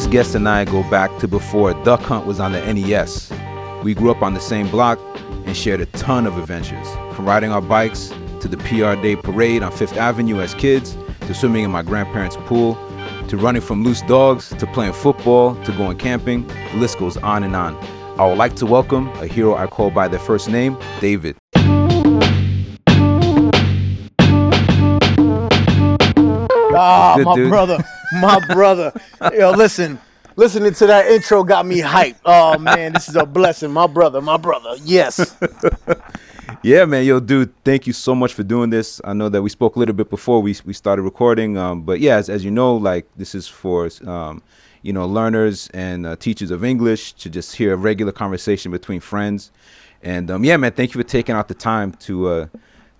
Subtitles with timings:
[0.00, 3.30] this guest and I go back to before Duck Hunt was on the NES.
[3.84, 4.98] We grew up on the same block
[5.44, 8.10] and shared a ton of adventures, from riding our bikes
[8.40, 12.38] to the PR Day parade on Fifth Avenue as kids, to swimming in my grandparents'
[12.46, 12.76] pool,
[13.28, 16.46] to running from loose dogs, to playing football, to going camping.
[16.46, 17.76] The list goes on and on.
[18.18, 21.36] I would like to welcome a hero I call by their first name, David.
[26.72, 27.50] Ah, my dude.
[27.50, 27.84] brother,
[28.20, 28.92] my brother.
[29.32, 29.98] Yo, listen,
[30.36, 32.16] listening to that intro got me hyped.
[32.24, 34.76] Oh man, this is a blessing, my brother, my brother.
[34.84, 35.36] Yes.
[36.62, 39.00] Yeah, man, yo, dude, thank you so much for doing this.
[39.02, 42.00] I know that we spoke a little bit before we we started recording, um, but
[42.00, 44.42] yeah, as, as you know, like this is for um,
[44.82, 49.00] you know learners and uh, teachers of English to just hear a regular conversation between
[49.00, 49.52] friends.
[50.02, 52.46] And um, yeah, man, thank you for taking out the time to uh,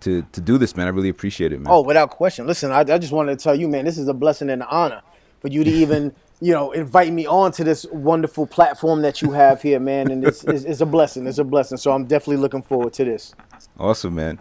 [0.00, 0.86] to to do this, man.
[0.86, 1.72] I really appreciate it, man.
[1.72, 2.46] Oh, without question.
[2.46, 4.68] Listen, I, I just wanted to tell you, man, this is a blessing and an
[4.70, 5.02] honor
[5.40, 9.32] for you to even, you know, invite me on to this wonderful platform that you
[9.32, 10.10] have here, man.
[10.10, 11.26] And it's, it's, it's a blessing.
[11.26, 11.78] It's a blessing.
[11.78, 13.34] So I'm definitely looking forward to this.
[13.78, 14.38] Awesome, man.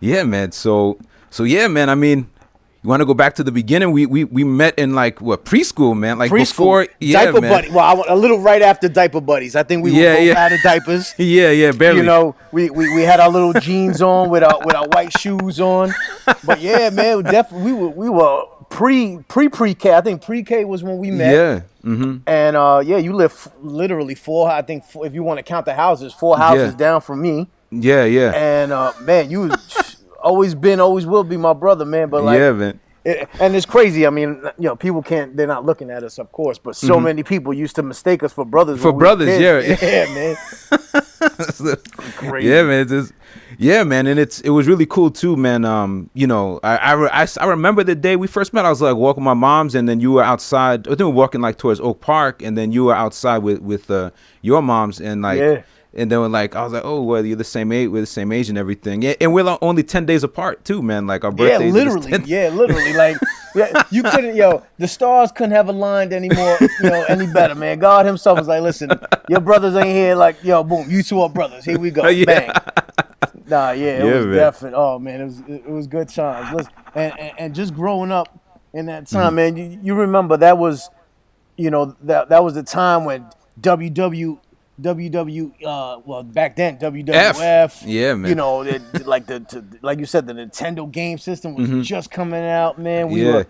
[0.00, 0.52] Yeah, man.
[0.52, 0.98] So
[1.30, 1.90] so yeah, man.
[1.90, 2.28] I mean,
[2.82, 3.90] you want to go back to the beginning?
[3.92, 6.18] We we we met in like what preschool, man.
[6.18, 7.50] Like Preschool, before, yeah, diaper man.
[7.50, 7.70] buddy.
[7.70, 9.56] Well, I, a little right after diaper buddies.
[9.56, 10.44] I think we Yeah, were both yeah.
[10.44, 11.14] out of diapers.
[11.18, 11.98] Yeah, yeah, barely.
[12.00, 15.12] You know, we, we, we had our little jeans on with our with our white
[15.18, 15.92] shoes on.
[16.44, 19.94] But yeah, man, definitely we were we were pre pre pre K.
[19.94, 21.32] I think pre K was when we met.
[21.32, 21.60] yeah.
[21.84, 22.18] Mm-hmm.
[22.26, 24.50] And uh, yeah, you live f- literally four.
[24.50, 26.76] I think four, if you want to count the houses, four houses Yeah.
[26.78, 27.48] down from me.
[27.70, 28.32] Yeah, yeah.
[28.34, 29.50] And uh, man, you
[30.18, 32.08] always been, always will be my brother, man.
[32.08, 32.80] But like, yeah, man.
[33.04, 34.06] it, and it's crazy.
[34.06, 35.36] I mean, you know, people can't.
[35.36, 36.58] They're not looking at us, of course.
[36.58, 38.76] But so many people used to mistake us for brothers.
[38.76, 38.82] Mm-hmm.
[38.82, 39.86] For when we were brothers, yeah.
[39.88, 40.36] yeah, man.
[42.16, 42.48] Crazy.
[42.48, 42.80] Yeah, man.
[42.82, 43.12] It's just,
[43.58, 45.64] yeah, man, and it's it was really cool too, man.
[45.64, 48.64] Um, you know, I I, re- I I remember the day we first met.
[48.64, 50.86] I was like walking my mom's, and then you were outside.
[50.86, 53.60] I think we were walking like towards Oak Park, and then you were outside with
[53.60, 54.10] with uh,
[54.42, 55.38] your mom's, and like.
[55.38, 55.62] Yeah.
[55.94, 58.30] And then like I was like, oh, well, you're the same age, we're the same
[58.32, 59.02] age and everything.
[59.02, 61.06] Yeah, and we're only ten days apart too, man.
[61.06, 61.74] Like our Yeah, birthdays.
[61.74, 62.10] just literally.
[62.10, 62.92] 10 Yeah, literally.
[62.92, 63.22] Like,
[63.54, 67.78] yeah, you couldn't, yo, the stars couldn't have aligned anymore, you know, any better, man.
[67.78, 70.14] God Himself was like, listen, your brothers ain't here.
[70.14, 71.64] Like, yo, boom, you two are brothers.
[71.64, 72.24] Here we go, Yeah.
[72.24, 72.54] bang.
[73.46, 74.34] Nah, yeah, it Yeah, was man.
[74.34, 74.76] definitely.
[74.78, 76.50] Oh man, it was it was good times.
[76.50, 78.38] Listen, and, and and just growing up
[78.74, 79.14] in that Mm-hmm.
[79.16, 80.90] time, man, you, you remember that was,
[81.56, 83.26] you know, that that was the time when
[83.60, 84.38] WW.
[84.80, 88.28] WW, uh, well, back then WWF, Yeah, man.
[88.28, 92.10] You know, it, like the, to, like you said, the Nintendo game system was just
[92.10, 93.08] coming out, man.
[93.08, 93.26] We Mm-hmm.
[93.26, 93.32] Yeah.
[93.34, 93.46] were,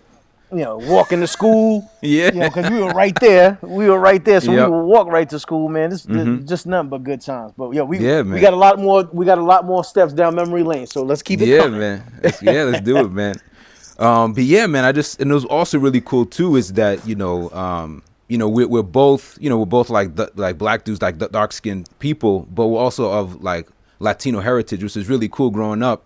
[0.51, 1.89] you know, walking to school.
[2.01, 2.33] Yeah.
[2.33, 3.59] you know, because we were right there.
[3.61, 4.69] We were right there, so Yep.
[4.69, 5.91] we would walk right to school, man.
[5.91, 7.53] This, this just nothing but good times.
[7.55, 9.07] But yeah, we Yeah, we got a lot more.
[9.13, 10.87] We got a lot more steps down memory lane.
[10.87, 11.79] So let's keep it yeah, coming.
[11.79, 12.03] man.
[12.23, 13.39] Let's- yeah, let's do it, man.
[13.99, 17.05] Um, but yeah, man, I just and it was also really cool too is that
[17.05, 20.57] you know, um, you know, we're, we're both you know we're both like th- like
[20.57, 23.67] black dudes, like dark skinned people, but we're also of like
[23.99, 26.05] Latino heritage, which is really cool growing up.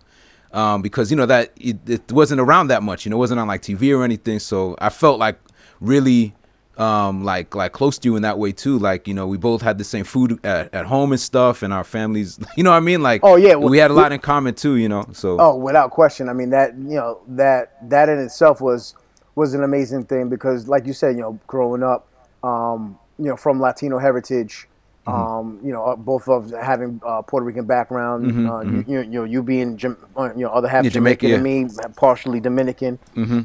[0.52, 3.40] Um, because you know that it, it wasn't around that much, you know, it wasn't
[3.40, 4.38] on like TV or anything.
[4.38, 5.38] So I felt like
[5.80, 6.34] really
[6.76, 9.62] um like like close to you in that way too like you know we both
[9.62, 12.76] had the same food at, at home and stuff and our families you know what
[12.76, 14.88] i mean like Oh, yeah, well, we had a we- lot in common too you
[14.88, 16.28] know so Oh, without question.
[16.28, 18.96] I mean that you know that that in itself was
[19.36, 22.08] was an amazing thing because, like you said, you know, growing up,
[22.44, 24.68] um, you know, from Latino heritage,
[25.06, 25.20] Mm-hmm.
[25.36, 29.06] um, you know, uh, both of having uh, Puerto Rican background, uh, you, you, you
[29.18, 29.78] know, you being
[30.16, 32.98] uh, you know other half Mm-hmm, Yeah, Jamaican, Jamaican and me, partially Dominican.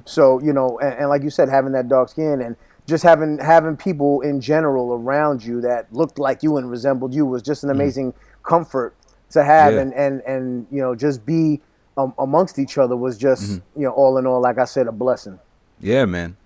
[0.06, 2.56] So you know, and, and like you said, having that dark skin and
[2.88, 7.26] just having having people in general around you that looked like you and resembled you
[7.26, 8.96] was just an amazing comfort
[9.31, 9.81] to have Yeah.
[9.81, 11.60] and and and you know just be
[11.98, 14.94] um, amongst each other was just you know all in all like I said a
[14.94, 15.38] blessing.
[15.81, 16.38] Yeah, man.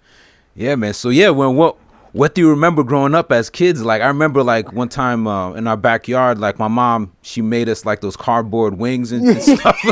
[0.55, 0.95] Yeah, man.
[0.95, 1.77] So yeah, when what
[2.13, 3.83] what do you remember growing up as kids?
[3.83, 7.67] Like I remember like one time uh, in our backyard, like my mom, she made
[7.67, 9.83] us like those cardboard wings and, and stuff.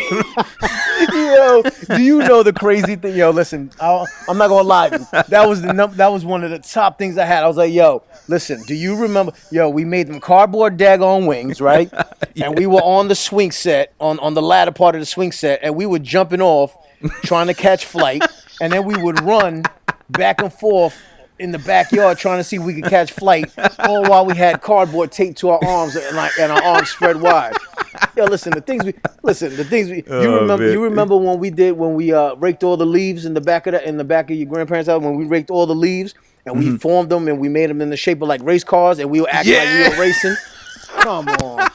[1.11, 1.63] yo,
[1.95, 3.15] do you know the crazy thing?
[3.15, 4.89] Yo, listen, I, I'm not gonna lie.
[5.29, 7.43] That was the num- that was one of the top things I had.
[7.43, 9.33] I was like, yo, listen, do you remember?
[9.49, 11.91] Yo, we made them cardboard daggone wings, right?
[12.41, 15.33] And we were on the swing set, on on the latter part of the swing
[15.33, 16.73] set, and we were jumping off,
[17.23, 18.23] trying to catch flight,
[18.61, 19.63] and then we would run
[20.09, 20.95] back and forth.
[21.41, 24.61] In the backyard, trying to see if we could catch flight, all while we had
[24.61, 27.53] cardboard taped to our arms and like and our arms spread wide.
[28.15, 28.93] Yo, listen, the things we
[29.23, 30.71] listen, the things we you Oh, remember man.
[30.71, 33.65] you remember when we did when we uh, raked all the leaves in the back
[33.65, 36.13] of the in the back of your grandparents' house when we raked all the leaves
[36.45, 38.99] and we formed them and we made them in the shape of like race cars
[38.99, 40.35] and we were acting like we were racing.
[40.99, 41.69] Come on.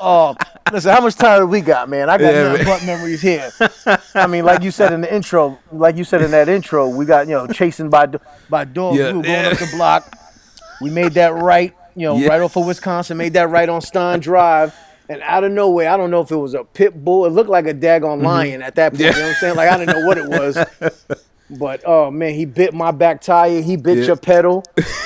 [0.00, 0.34] Oh,
[0.72, 2.08] listen, how much time do we got, man?
[2.10, 2.78] I got Yeah, nothing man.
[2.80, 3.50] but memories here.
[4.14, 7.04] I mean, like you said in the intro, like you said in that intro, we
[7.04, 8.06] got you know chasing by
[8.48, 8.98] by dogs.
[8.98, 9.50] Yeah, we were going yeah.
[9.50, 10.18] up the block.
[10.80, 12.28] We made that right, you know, Yeah.
[12.28, 13.16] right off of Wisconsin.
[13.16, 14.74] Made that right on Stein Drive.
[15.08, 17.26] And out of nowhere, I don't know if it was a pit bull.
[17.26, 19.02] It looked like a daggone lion at that point.
[19.02, 19.16] Mm-hmm.
[19.16, 19.56] You know what I'm saying?
[19.56, 20.58] Like I didn't know what it was.
[21.50, 23.60] But oh man, he bit my back tire.
[23.60, 24.64] He bit your pedal.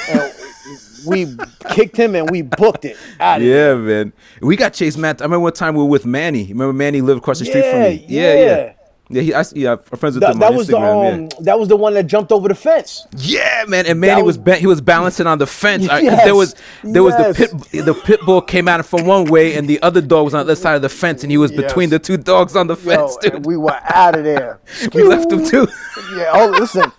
[0.08, 0.32] And
[1.06, 1.26] we
[1.70, 2.96] kicked him and we booked it.
[3.20, 4.12] Out of Yeah, man.
[4.40, 5.20] We got Chase Matt.
[5.20, 6.44] I remember one time we were with Manny.
[6.48, 8.04] Remember Manny lived across the street from me.
[8.08, 8.40] Yeah, yeah.
[8.44, 8.72] yeah.
[9.10, 11.32] Yeah, he, I, yeah, I'm friends with That, him that on was the Instagram.
[11.38, 13.06] um, that was the one that jumped over the fence.
[13.16, 13.60] yeah.
[13.62, 13.86] yeah, man.
[13.86, 15.88] And Manny That was, was- ba- he was balancing on the fence.
[15.88, 16.54] I- Yes, there was
[16.84, 20.02] there was the pit the pit bull came out from one way and the other
[20.02, 22.18] dog was on the other side of the fence and he was between the two
[22.18, 23.34] dogs on the Yo, fence, dude.
[23.36, 24.60] and we were out of there.
[24.92, 25.66] we left him too.
[26.14, 26.30] Yeah.
[26.34, 26.92] Oh, listen,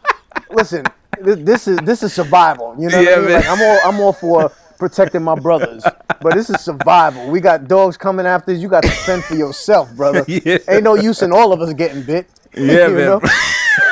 [0.49, 0.85] listen.
[1.17, 2.75] This, this is this is survival.
[2.79, 3.33] You know Yeah, what I mean?
[3.33, 5.83] like, I'm all I'm all for protecting my brothers,
[6.21, 7.27] but this is survival.
[7.29, 8.59] We got dogs coming after us.
[8.59, 10.23] You got to fend for yourself, brother.
[10.27, 10.59] Yeah.
[10.69, 12.29] Ain't no use in all of us getting bit.
[12.55, 13.21] Yeah, You man.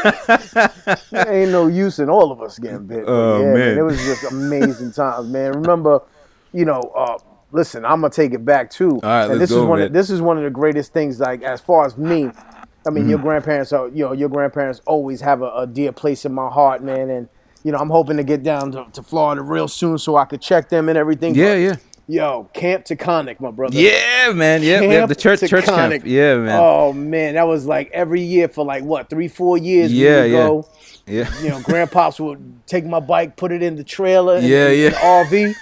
[1.28, 3.04] Ain't no use in all of us getting bit.
[3.08, 3.78] Oh, yeah, man.
[3.78, 5.54] It was just amazing times, man.
[5.54, 6.02] Remember,
[6.54, 7.18] you know, uh,
[7.52, 9.00] listen, I'm gonna take it back too.
[9.04, 9.88] All right, and this go, is one man.
[9.88, 12.32] of this is one of the greatest things, like as far as me.
[12.88, 13.10] I mean, Mm-hmm.
[13.12, 16.50] your grandparents are, you know, your grandparents always have a, a dear place in my
[16.50, 17.10] heart, man.
[17.10, 17.28] And
[17.64, 20.42] you know, I'm hoping to get down to, to Florida real soon so I could
[20.42, 21.36] check them and everything.
[21.36, 21.76] Yeah, But, yeah.
[22.10, 23.78] Yo, Camp Taconic, my brother.
[23.78, 24.64] Yeah, man.
[24.64, 24.88] Yeah, yeah.
[25.00, 26.04] Camp The church church camp.
[26.06, 26.58] Yeah, man.
[26.64, 29.92] Oh man, that was like every year for like what three, four years.
[29.92, 30.38] we Yeah, would yeah.
[30.38, 30.70] go.
[31.08, 31.42] Yeah.
[31.42, 34.92] You know, grandpops would take my bike, put it in the trailer, Yeah, yeah.
[34.92, 35.56] RV,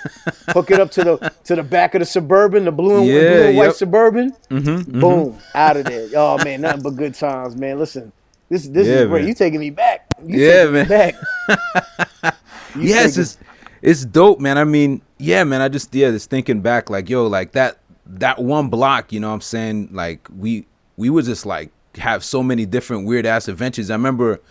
[0.50, 3.14] hook it up to the to the back of the suburban, the blue and, Yeah,
[3.20, 4.34] blue and white suburban.
[4.50, 6.08] Mm-hmm, Boom, out of there.
[6.16, 7.78] Oh man, nothing but good times, man.
[7.80, 8.12] Listen,
[8.50, 9.20] this this Yeah, is great.
[9.22, 9.28] man.
[9.28, 10.08] You taking me back?
[10.26, 10.88] You Yeah, taking me man.
[10.88, 12.36] back.
[12.78, 13.38] Yes, taking- it's
[13.82, 14.58] it's dope, man.
[14.58, 15.62] I mean, yeah, man.
[15.62, 17.78] I just yeah, just thinking back, like yo, like that
[18.08, 19.14] that one block.
[19.14, 20.66] You know, what I'm saying like we
[20.98, 23.90] we would just like have so many different weird ass adventures.
[23.90, 24.42] I remember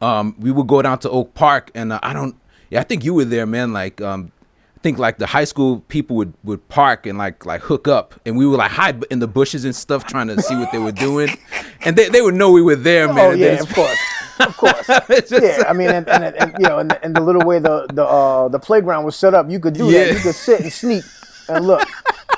[0.00, 2.34] um we would go down to Oak Park, and uh, I don't.
[2.70, 3.72] Yeah, I think you were there, man.
[3.72, 4.32] Like um.
[4.76, 8.18] I think like the high school people would, would park and like like hook up
[8.24, 10.78] and we would like hide in the bushes and stuff trying to see what they
[10.78, 11.28] were doing
[11.84, 13.98] and they, they would know we were there man Oh yeah, then of course,
[14.40, 14.88] of course.
[15.30, 18.06] Yeah, I mean, and, and, and you know, and, and the little way the the
[18.06, 20.04] uh, the playground was set up, you could do Yeah.
[20.04, 20.14] that.
[20.14, 21.04] You could sit and sneak
[21.50, 21.86] and look.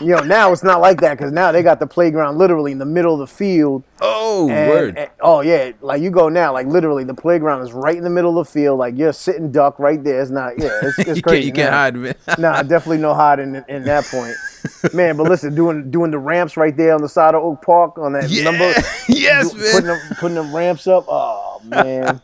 [0.01, 2.79] You know, now it's not like that because now they got the playground literally in
[2.79, 3.85] the middle of the field.
[4.33, 7.73] Oh And- word and- oh yeah, like you go now, like literally the playground is
[7.73, 8.79] right in the middle of the field.
[8.79, 10.21] Like you're sitting duck right there.
[10.21, 10.59] It's not.
[10.59, 11.47] Yeah, it's, it's you can't crazy.
[11.47, 14.35] you can't hide man Nah, definitely no hiding in, in that point,
[14.95, 15.17] man.
[15.17, 18.13] But listen, doing doing the ramps right there on the side of Oak Park on
[18.15, 18.45] that Yeah.
[18.45, 18.73] number,
[19.09, 19.73] Yes, do- man.
[19.73, 21.05] putting them putting them ramps up.
[21.09, 22.21] Oh man,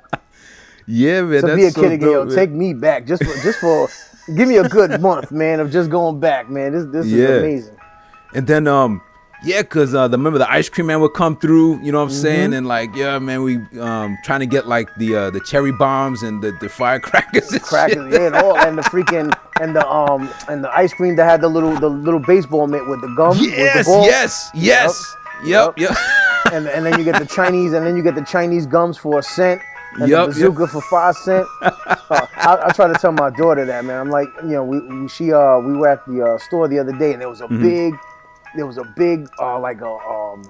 [0.87, 1.41] Yeah, man.
[1.43, 2.35] to that's be a so kid again, yo, man.
[2.35, 3.89] take me back just for just for
[4.35, 6.73] give me a good month, man, of just going back, man.
[6.73, 7.29] This this Yeah.
[7.29, 7.75] is amazing.
[8.35, 9.01] And then, um,
[9.45, 11.81] yeah, cause uh, the remember the ice cream man would come through.
[11.83, 12.23] You know what I'm Mm-hmm.
[12.23, 12.53] saying?
[12.55, 16.23] And like, yeah, man, we um trying to get like the uh, the cherry bombs
[16.23, 17.53] and the, the firecrackers.
[17.53, 21.17] And Crackers, yeah, and all, and the freaking and the um and the ice cream
[21.17, 23.39] that had the little the little baseball mitt with the gum.
[23.59, 24.05] with the Yes, ball.
[24.05, 25.17] yes, yes.
[25.45, 25.97] Yep, yep.
[26.53, 29.19] and and then you get the Chinese, and then you get the Chinese gums for
[29.19, 29.61] a cent,
[30.01, 31.47] and Yup, the bazooka for five cent.
[32.11, 34.01] Uh, I, I try to tell my daughter that, man.
[34.01, 36.79] I'm like, you know, we, we she uh we were at the uh, store the
[36.79, 37.63] other day, and there was a Mm-hmm.
[37.63, 37.95] big,
[38.59, 40.43] there was a big uh like a um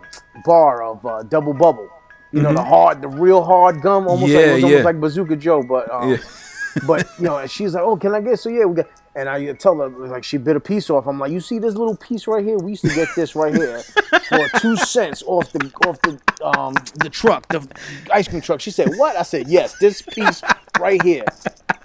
[0.45, 1.89] bar of uh, double bubble.
[2.33, 4.49] You know, the hard, the real hard gum, almost like Mm-hmm.
[4.49, 4.67] Yeah, was yeah.
[4.69, 6.19] almost like Bazooka Joe, but um, Yeah.
[6.87, 8.87] but you know, and she's like, "Oh, can I get?" So yeah, we got.
[9.17, 11.07] And I tell her like she bit a piece off.
[11.07, 12.59] I'm like, "You see this little piece right here?
[12.59, 13.81] We used to get this right here
[14.29, 17.67] for two cents off the off the um the truck, the
[18.13, 20.43] ice cream truck." She said, "What?" I said, "Yes, this piece
[20.79, 21.25] right here."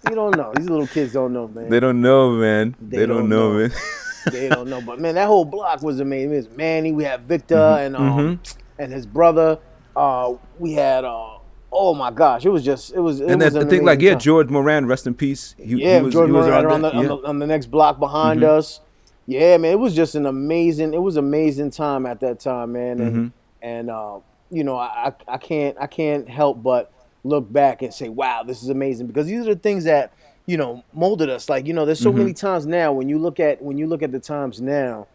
[0.10, 0.52] You don't know.
[0.58, 1.70] These little kids don't know, man.
[1.70, 2.76] They don't know, man.
[2.82, 3.60] They, They don't, don't know, know.
[3.70, 3.72] man.
[4.32, 4.82] They don't know.
[4.82, 6.34] But man, that whole block was amazing.
[6.34, 6.92] It was Manny.
[6.92, 7.86] We had Victor Mm-hmm.
[7.86, 8.40] and um
[8.80, 9.60] and his brother.
[9.96, 11.38] Uh, we had uh
[11.72, 13.20] oh my gosh, it was just it was.
[13.20, 14.20] It and was that, an the thing, like, yeah, time.
[14.20, 15.56] George Moran, rest in peace.
[15.58, 17.10] He, Yeah, he was, George he was Moran on the, on, yeah.
[17.10, 17.22] Mm-hmm.
[17.22, 18.80] the on the next block behind us.
[19.26, 20.94] Yeah, man, it was just an amazing.
[20.94, 23.00] It was amazing time at that time, man.
[23.00, 23.28] And Mm-hmm.
[23.62, 24.20] and uh,
[24.52, 26.92] you know, I I I can't I can't help but
[27.24, 30.12] look back and say, wow, this is amazing because these are the things that
[30.46, 31.50] you know molded us.
[31.50, 32.20] Like you know, there's so Mm-hmm.
[32.20, 35.08] many times now when you look at when you look at the times now,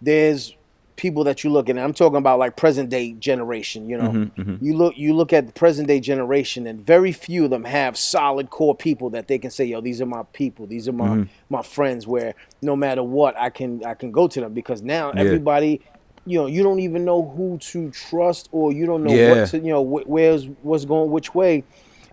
[0.00, 0.56] there's
[0.96, 1.70] people that you look at.
[1.76, 3.88] and I'm talking about like present day generation.
[3.88, 7.44] You know, Mm-hmm, you look you look at the present day generation, and very few
[7.44, 10.66] of them have solid core people that they can say, "Yo, these are my people.
[10.66, 11.30] These are my Mm-hmm.
[11.50, 15.12] my friends." Where no matter what, I can I can go to them because now
[15.12, 15.20] Yeah.
[15.20, 15.80] everybody.
[16.26, 19.28] You know, you don't even know who to trust, or you don't know Yeah.
[19.28, 21.64] what to, you know, wh- where's what's going which way.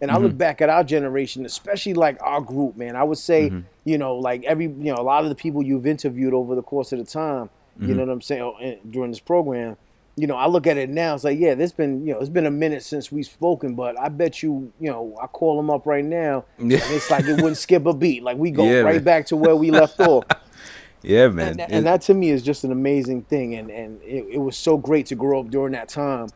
[0.01, 0.23] And I Mm-hmm.
[0.23, 2.95] look back at our generation, especially like our group, man.
[2.95, 3.59] I would say, Mm-hmm.
[3.85, 6.63] you know, like every, you know, a lot of the people you've interviewed over the
[6.63, 7.89] course of the time, Mm-hmm.
[7.89, 9.77] you know what I'm saying, or, during this program,
[10.17, 11.15] you know, I look at it now.
[11.15, 13.97] It's like, yeah, there's been, you know, it's been a minute since we've spoken, but
[13.97, 16.43] I bet you, you know, I call them up right now.
[16.57, 18.21] And it's like it wouldn't skip a beat.
[18.21, 19.03] Like we go Yeah, right man.
[19.05, 20.25] back to where we left off.
[21.01, 21.59] Yeah, man.
[21.59, 23.55] And, and that to me is just an amazing thing.
[23.55, 26.27] And and it, it was so great to grow up during that time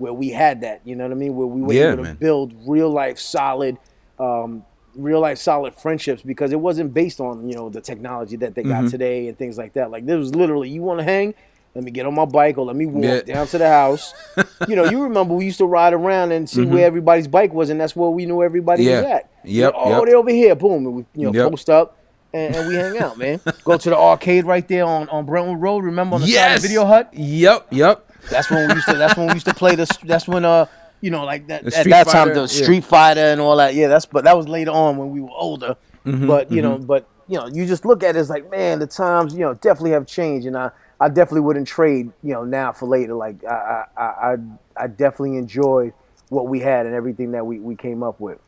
[0.00, 0.80] where we had that.
[0.84, 1.34] You know what I mean?
[1.36, 2.16] Where we were Yeah, able to man.
[2.16, 3.76] build real life solid,
[4.18, 4.64] um,
[4.96, 8.62] real life solid friendships because it wasn't based on you know the technology that they
[8.62, 8.82] Mm-hmm.
[8.84, 9.90] got today and things like that.
[9.90, 11.34] Like this was literally you want to hang.
[11.74, 13.20] Let me get on my bike or let me walk Yeah.
[13.34, 14.12] down to the house.
[14.66, 17.70] you know, you remember we used to ride around and see where everybody's bike was,
[17.70, 19.04] and that's where we knew everybody was Mm-hmm.
[19.08, 19.14] Yeah.
[19.16, 19.30] at.
[19.44, 20.04] You Yep, know, Oh, yep.
[20.06, 20.54] they're over here.
[20.56, 20.86] Boom.
[20.86, 21.50] And we, you know, Yep.
[21.52, 21.96] post up
[22.34, 23.40] and, and we hang out, man.
[23.64, 25.84] Go to the arcade right there on, on Brentwood Road.
[25.84, 27.10] Remember on the side of the video hut?
[27.14, 27.68] Yep.
[27.70, 28.09] Yep.
[28.30, 28.94] That's when we used to.
[28.94, 29.86] That's when we used to play the.
[30.04, 30.66] That's when uh,
[31.00, 32.46] you know, like that The at that time the yeah.
[32.46, 33.74] Street Fighter and all that.
[33.74, 35.76] Yeah, that's but that was later on when we were older.
[36.06, 38.78] Mm-hmm, but you know, but you know, you just look at it as like, man,
[38.78, 40.70] the times you know definitely have changed, and I
[41.00, 43.14] I definitely wouldn't trade you know now for later.
[43.14, 44.36] Like I I I, I,
[44.76, 45.92] I definitely enjoyed
[46.28, 48.38] what we had and everything that we we came up with.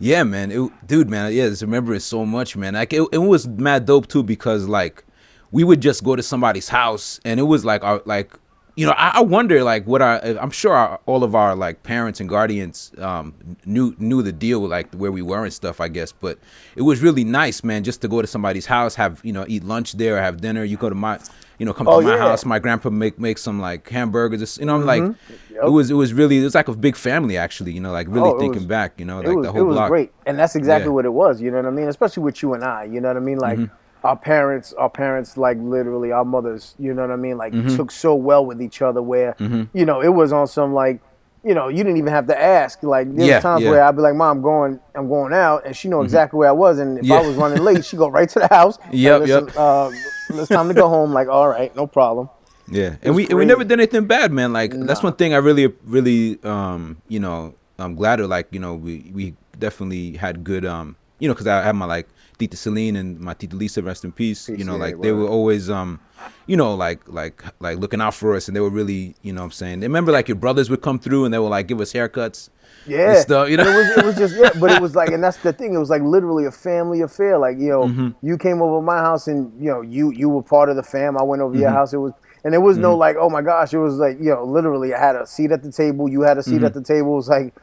[0.00, 0.52] Yeah, man.
[0.52, 1.32] It, dude, man.
[1.32, 2.74] Yeah, I just remember it so much, man.
[2.74, 5.04] Like it, it was mad dope too because like
[5.50, 8.32] we would just go to somebody's house and it was like our like
[8.78, 11.76] you know I, I wonder like what our I'm sure our, all of our like
[11.94, 12.76] parents and guardians
[13.08, 13.26] um
[13.74, 16.34] knew knew the deal like where we were and stuff I guess but
[16.80, 19.64] it was really nice man just to go to somebody's house have you know eat
[19.72, 21.14] lunch there have dinner you go to my
[21.58, 22.18] you know come Oh, to my yeah.
[22.28, 25.54] house my grandpa make make some like hamburgers you know I'm like Mm-hmm.
[25.54, 25.64] Yep.
[25.68, 28.06] it was it was really it was like a big family actually you know like
[28.16, 30.10] really Oh, thinking was- back you know like was, the whole it was block great,
[30.26, 30.94] and that's exactly Yeah.
[30.98, 31.34] what it was.
[31.42, 31.88] You know what I mean?
[31.88, 32.84] Especially with you and I.
[32.84, 33.38] You know what I mean?
[33.48, 33.74] Like Mm-hmm.
[34.04, 36.74] Our parents, our parents, like literally our mothers.
[36.78, 37.36] You know what I mean?
[37.38, 37.76] Like Mm-hmm.
[37.76, 39.02] took so well with each other.
[39.02, 39.36] Where
[39.72, 41.00] you know it was on some like.
[41.44, 42.82] You know, you didn't even have to ask.
[42.82, 43.70] Like there's Yeah, times yeah.
[43.70, 46.48] where I'd be like, "Mom, I'm going, I'm going out," and she know exactly where
[46.48, 46.80] I was.
[46.80, 48.76] And if I was running late, she go right to the house.
[48.90, 49.54] Yep, listen, yep.
[49.56, 49.92] Uh,
[50.30, 51.12] it's time to go home.
[51.12, 52.28] Like, all right, no problem.
[52.66, 54.52] Yeah, and we and we never did anything bad, man.
[54.52, 58.58] Like that's one thing I really, really, um, you know, I'm glad to Like you
[58.58, 62.56] know, we we definitely had good, um, you know, because I had my like Tita
[62.56, 64.46] Celine and my Tita Lisa, rest in peace.
[64.46, 65.22] Peace, you know, yeah, like they word.
[65.22, 66.00] were always, um,
[66.46, 69.40] you know, like like like looking out for us, and they were really, you know,
[69.40, 69.80] what I'm saying.
[69.80, 72.50] They Remember, like your brothers would come through and they would like give us haircuts.
[72.86, 73.64] Yeah, and stuff, you know?
[73.68, 75.74] It was it was just yeah, but it was like, and that's the thing.
[75.74, 77.36] It was like literally a family affair.
[77.38, 78.26] Like you know, Mm-hmm.
[78.26, 81.16] you came over my house, and you know, you you were part of the fam.
[81.18, 81.62] I went over Mm-hmm.
[81.62, 81.92] your house.
[81.92, 82.12] It was,
[82.44, 84.98] and there was no like, oh my gosh, it was like you know, literally, I
[85.00, 86.08] had a seat at the table.
[86.08, 86.64] You had a seat Mm-hmm.
[86.66, 87.12] at the table.
[87.12, 87.54] It was like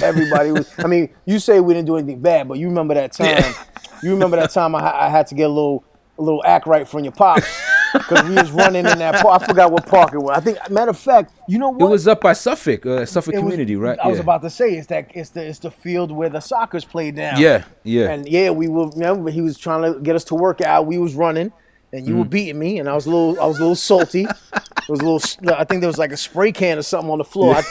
[0.00, 0.66] everybody was.
[0.78, 3.54] I mean, you say we didn't do anything bad, but you remember that time.
[4.02, 5.84] You remember that time I, I had to get a little
[6.18, 7.46] a little act right from your pops.
[7.92, 9.42] Because we was running in that park.
[9.42, 10.30] I forgot what park it was.
[10.34, 11.88] I think, matter of fact, you know what?
[11.88, 13.98] It was up by Suffolk, uh, Suffolk It was- community, right?
[14.02, 16.86] I was about to say it's that it's the it's the field where the soccer's
[16.86, 17.36] played now.
[17.36, 18.08] Yeah, yeah.
[18.08, 20.86] And yeah, we were remember he was trying to get us to work out.
[20.86, 21.52] We was running,
[21.92, 22.30] and you were Mm.
[22.30, 24.22] beating me, and I was a little I was a little salty.
[24.54, 25.20] it was a little.
[25.54, 27.56] I think there was like a spray can or something on the floor.
[27.56, 27.62] I,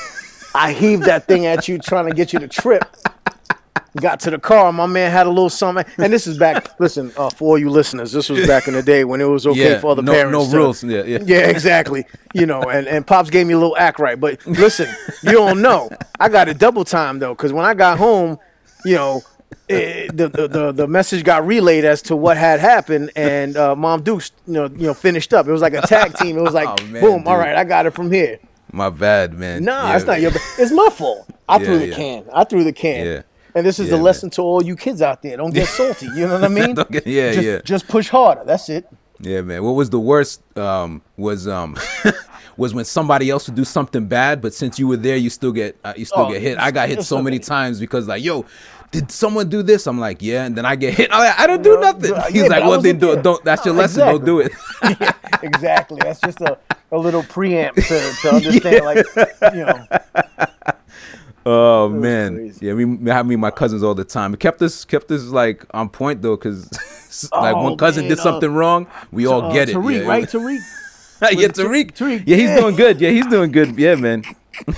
[0.53, 2.85] I heaved that thing at you, trying to get you to trip.
[3.99, 6.69] Got to the car, my man had a little something, and this is back.
[6.79, 9.45] Listen, uh, for all you listeners, this was back in the day when it was
[9.45, 10.31] okay yeah, for other no, parents.
[10.31, 10.81] no to- rules.
[10.81, 11.19] Yeah, yeah.
[11.25, 12.05] yeah, exactly.
[12.33, 14.17] You know, and, and pops gave me a little act right.
[14.17, 14.87] But listen,
[15.23, 15.89] you don't know.
[16.21, 18.39] I got a double time though, because when I got home,
[18.85, 19.23] you know,
[19.67, 23.75] eh, the, the the the message got relayed as to what had happened, and uh,
[23.75, 25.47] Mom Dukes, you know, you know, finished up.
[25.47, 26.37] It was like a tag team.
[26.37, 27.45] It was like, Oh, man, boom, all dude.
[27.45, 28.39] right, I got it from here.
[28.71, 29.65] My bad, man.
[29.65, 30.31] Nah, Yeah, it's not your.
[30.57, 31.27] It's my fault.
[31.49, 31.95] I threw the yeah.
[31.95, 32.23] can.
[32.33, 33.25] I threw the can.
[33.53, 33.59] Yeah.
[33.59, 34.03] And this is Yeah, a man.
[34.03, 35.37] lesson to all you kids out there.
[35.37, 36.07] Don't get salty.
[36.15, 36.75] You know what I mean?
[36.75, 37.59] Get- yeah, just, yeah.
[37.63, 38.43] Just push harder.
[38.45, 38.87] That's it.
[39.19, 39.63] Yeah, man.
[39.63, 41.77] What was the worst um, was um,
[42.57, 45.51] was when somebody else would do something bad, but since you were there, you still
[45.51, 46.57] get uh, you still Oh, get hit.
[46.57, 48.45] I got hit so many times because like, yo,
[48.91, 49.85] did someone do this?
[49.87, 51.09] I'm like, yeah, and then I get hit.
[51.13, 52.15] I'm like, I don't do nothing.
[52.31, 53.43] He's but like, well, then do, don't.
[53.45, 54.07] That's your lesson.
[54.07, 54.51] Don't do it.
[54.99, 55.11] yeah,
[55.43, 55.99] exactly.
[56.01, 56.57] That's just a,
[56.91, 59.85] a little preamp to, to understand, like, you know.
[61.45, 64.33] Oh man, yeah, we, we have me and my cousins all the time.
[64.33, 66.69] It kept us kept us like on point though, because
[67.31, 69.75] like Oh, one cousin man, did uh, something wrong, we all Uh, get it.
[69.75, 70.07] Tariq, yeah.
[70.07, 70.25] right?
[70.25, 70.59] Tariq.
[71.39, 71.91] yeah, Tariq.
[71.93, 72.59] Tariq, Yeah, he's yeah.
[72.59, 73.01] doing good.
[73.01, 73.77] Yeah, he's doing good.
[73.77, 74.23] Yeah, man.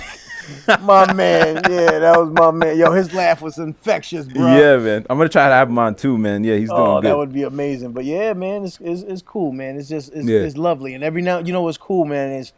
[0.82, 1.56] My man.
[1.70, 2.76] Yeah, that was my man.
[2.78, 4.46] Yo, his laugh was infectious, bro.
[4.46, 5.06] Yeah, man.
[5.08, 6.44] I'm gonna try to have him on too, man.
[6.44, 7.08] Yeah, he's doing Oh, good.
[7.10, 7.92] that would be amazing.
[7.92, 9.76] But yeah, man, it's, it's, it's cool, man.
[9.76, 10.40] It's just it's, Yeah.
[10.40, 10.92] it's lovely.
[10.94, 12.52] And every now, you know, what's cool, man, is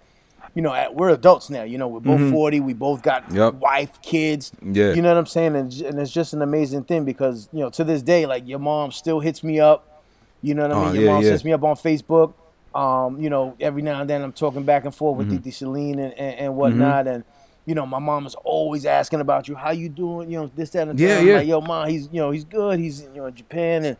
[0.57, 1.63] you know at- we're adults now.
[1.63, 2.59] You know, we're both forty.
[2.59, 3.37] We both got Mm-hmm.
[3.37, 3.55] Yep.
[3.55, 4.51] wife, kids.
[4.61, 4.93] Yeah.
[4.95, 5.55] You know what I'm saying?
[5.55, 8.59] And, and it's just an amazing thing because you know to this day, like your
[8.59, 10.03] mom still hits me up.
[10.43, 10.95] You know what I Oh, mean?
[10.97, 11.31] Your yeah, mom yeah.
[11.31, 12.35] hits me up on Facebook.
[12.75, 15.31] Um, you know, every now and then I'm talking back and forth Mm-hmm.
[15.31, 17.07] with Titi Celine and, and, and whatnot.
[17.07, 17.25] And
[17.65, 19.55] you know, my mom is always asking about you.
[19.57, 20.31] How you doing?
[20.31, 21.37] You know, this, that, and the Yeah, yeah.
[21.39, 22.79] Like, yo, mom, he's you know he's good.
[22.79, 23.97] He's you know in Japan and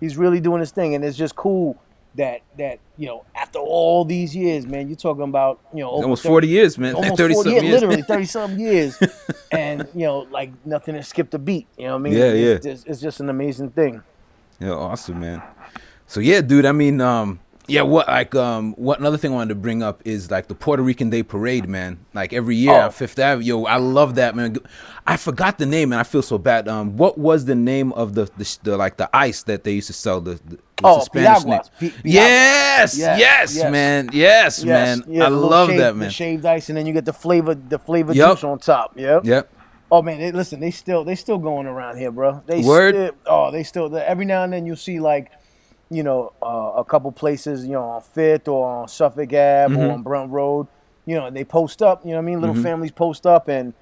[0.00, 0.94] he's really doing his thing.
[0.94, 1.76] And it's just cool
[2.14, 6.22] that that you know after all these years, man, you're talking about you know Almost
[6.22, 6.94] 30 forty years, man.
[6.94, 7.82] almost Thirty 40 something yeah, years.
[7.82, 8.98] literally 30 something years
[9.52, 12.24] and you know like nothing has skipped a beat you know what i mean Yeah,
[12.24, 12.72] it's, yeah.
[12.72, 14.02] Just, it's just an amazing thing
[14.60, 15.42] Yeah, awesome, man.
[16.06, 16.64] So yeah, dude.
[16.66, 17.38] I mean, um,
[17.68, 17.82] yeah.
[17.82, 20.82] What like um, what another thing I wanted to bring up is like the Puerto
[20.82, 21.98] Rican Day Parade, man.
[22.14, 22.80] Like every year Oh.
[22.86, 23.46] on Fifth Avenue.
[23.46, 24.56] Yo, I love that, man.
[25.06, 26.68] I forgot the name, and I feel so bad.
[26.68, 29.86] Um, what was the name of the the, the like the ice that they used
[29.86, 30.20] to sell?
[30.20, 31.58] The, the Oh, the Spanish name?
[31.80, 32.00] Piraguas.
[32.04, 33.72] Yes, Yes, yes, yes.
[33.72, 35.02] man, yes, man.
[35.08, 36.10] yeah, I love shaved- that, the man.
[36.10, 38.36] shaved ice and then you get the flavor the flavor Yup.
[38.36, 39.50] juice on top yeah Yep.
[39.90, 42.94] oh man they, listen they still they still going around here bro they Word.
[42.94, 45.32] still, oh they still every now and then you see like
[45.90, 49.76] you know uh, a couple places you know on fifth or on suffolk ave Mm-hmm.
[49.78, 50.66] or on brunt road
[51.06, 53.72] you know they post up you know what i mean little families post up and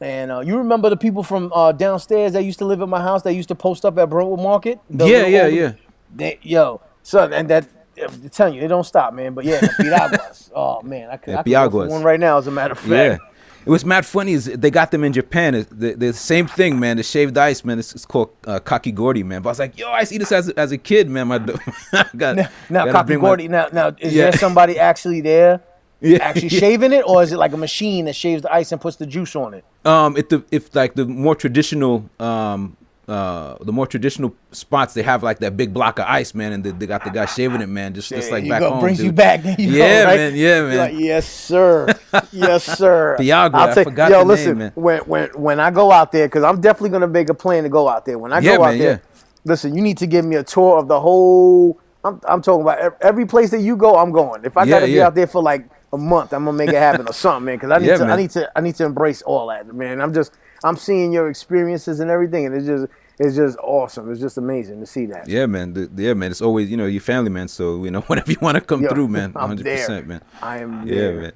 [0.00, 3.00] and uh, you remember the people from uh, downstairs that used to live at my
[3.00, 4.80] house that used to post up at Brentwood Market?
[4.90, 5.72] The Yeah, yeah, older- yeah.
[6.12, 7.68] They, yo, son, and that
[8.02, 9.32] I'm telling you, it don't stop, man.
[9.34, 10.50] But yeah, the piraguas.
[10.56, 12.36] oh man, I could, I could one right now.
[12.38, 12.90] As a matter of fact.
[12.90, 13.18] Yeah.
[13.64, 14.32] It was mad funny.
[14.32, 15.54] Is they got them in Japan.
[15.54, 16.96] It's the, the same thing, man.
[16.96, 17.78] The shaved ice, man.
[17.78, 19.42] It's, it's called uh, kakigori, man.
[19.42, 21.08] But I was like, yo, I used to eat this as, a- as a kid,
[21.08, 21.28] man.
[21.28, 21.36] My
[21.92, 22.36] I got
[22.68, 23.48] Now, now bring my- Gordy.
[23.48, 24.24] Now, now, is Yeah.
[24.30, 25.60] there somebody actually there,
[26.00, 26.58] Yeah, actually yeah.
[26.60, 29.06] shaving it, or is it like a machine that shaves the ice and puts the
[29.06, 29.64] juice on it?
[29.84, 32.76] Um, if the if like the more traditional um
[33.12, 36.64] uh the more traditional spots they have like that big block of ice, man, and
[36.64, 37.94] they, they got the guy shaving it, man.
[37.94, 39.04] Just just like you back go, home, brings dude.
[39.04, 39.44] you back.
[39.58, 40.22] You Yeah, go, right?
[40.22, 40.90] man, yeah, man.
[40.90, 41.94] like, yes, sir.
[42.32, 43.18] yes, sir.
[43.18, 44.74] Piragua, I'll I forgot yo, the name, listen, man.
[44.74, 47.68] when when when I go out there, because I'm definitely gonna make a plan to
[47.68, 48.18] go out there.
[48.18, 48.98] When I Yeah, go out there, yeah.
[49.44, 51.80] listen, you need to give me a tour of the whole.
[52.04, 53.96] I'm I'm talking about every place that you go.
[53.96, 54.44] I'm going.
[54.44, 56.76] If I Yeah, gotta be out there for like a month, I'm gonna make it
[56.78, 57.56] happen or something, man.
[57.56, 60.00] Because I need to I need to I need to embrace all that, man.
[60.00, 60.32] I'm just
[60.64, 62.86] I'm seeing your experiences and everything, and it's just
[63.18, 64.10] it's just awesome.
[64.10, 65.28] It's just amazing to see that.
[65.28, 65.74] Yeah, man.
[65.74, 66.30] The, yeah, man.
[66.30, 67.48] It's always you know your family, man.
[67.48, 69.32] So you know whenever you want to come Yo, through, man.
[69.36, 69.76] I'm 100, there.
[69.76, 70.22] percent man.
[70.40, 71.12] I am Yeah, there.
[71.12, 71.32] man.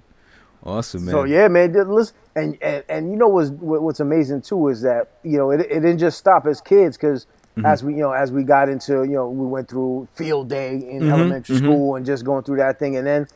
[0.62, 1.12] Awesome, man.
[1.12, 1.72] So yeah, man.
[1.72, 5.60] Listen, and, and and you know what's what's amazing too is that you know it,
[5.60, 7.64] it didn't just stop as kids because Mm-hmm.
[7.64, 10.74] as we you know as we got into you know we went through field day
[10.74, 13.26] in Mm-hmm, elementary school and just going through that thing and then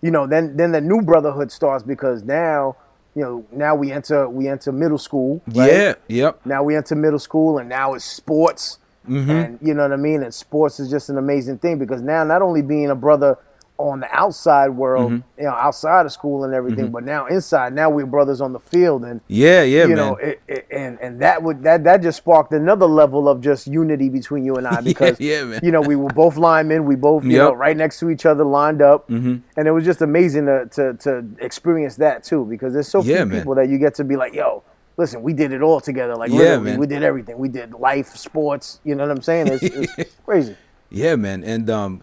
[0.00, 2.76] you know then then the new brotherhood starts because now
[3.14, 5.40] you know now we enter we enter middle school.
[5.48, 5.72] right?
[5.72, 5.94] Yeah.
[6.08, 6.46] Yep.
[6.46, 8.78] Now we enter middle school and now it's sports.
[9.08, 9.30] Mm-hmm.
[9.30, 10.22] And you know what I mean?
[10.22, 13.38] And sports is just an amazing thing because now not only being a brother
[13.76, 15.40] on the outside world, Mm-hmm.
[15.40, 18.60] you know, outside of school and everything, but now inside, now we're brothers on the
[18.60, 19.62] field and Yeah.
[19.64, 19.96] Yeah, you man.
[19.96, 23.66] know, it, it, and and that would that that just sparked another level of just
[23.66, 25.60] unity between you and I because yeah, man.
[25.62, 27.38] you know we were both linemen, we both you Yep.
[27.40, 30.94] know right next to each other, lined up, and it was just amazing to, to
[30.94, 33.30] to experience that too because there's so few man.
[33.30, 34.62] people that you get to be like, yo,
[34.96, 36.78] listen, we did it all together, like Yeah, man.
[36.78, 39.48] we did everything, we did life, sports, you know what I'm saying?
[39.48, 40.56] It's, it's crazy.
[40.90, 41.42] Yeah, man.
[41.42, 42.02] And um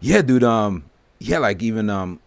[0.00, 0.84] yeah, dude, um
[1.20, 2.18] yeah, like even um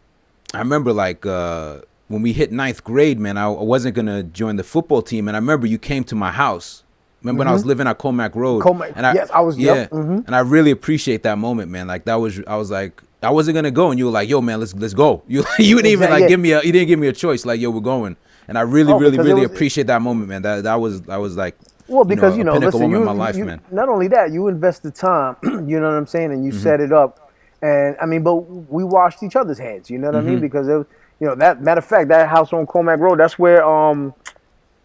[0.54, 4.56] I remember like uh when we hit ninth grade, man, I, I wasn't gonna join
[4.56, 6.84] the football team and I remember you came to my house.
[7.22, 8.62] Remember when I was living at Commack Road?
[8.64, 8.82] Mm-hmm.
[8.82, 10.26] Commack- and I, yes, I was- Yeah, yep, mhm.
[10.28, 11.88] and I really appreciate that moment, man.
[11.88, 14.42] Like that was, I was like, I wasn't gonna go, and you were like, "Yo,
[14.42, 16.90] man, let's let's go." You you didn't even Exact- like give me a, you didn't
[16.90, 17.46] give me a choice.
[17.46, 18.18] Like, yo, we're going,
[18.50, 20.42] and I really, Oh, really, really was- appreciate that moment, man.
[20.42, 21.56] That that was that was like,
[21.88, 23.62] Well, because you know, a pinnacle listen, you, in my life, you- man.
[23.72, 26.62] not only that, you invest the time, you know what I'm saying, and you Mm-hmm.
[26.62, 27.23] set it up,
[27.64, 30.28] and I mean, but we washed each other's hands, you know what I Mm-hmm.
[30.30, 30.40] mean?
[30.42, 30.88] Because it, was-
[31.20, 34.14] you know that matter of fact, that house on Commack Road, that's where um,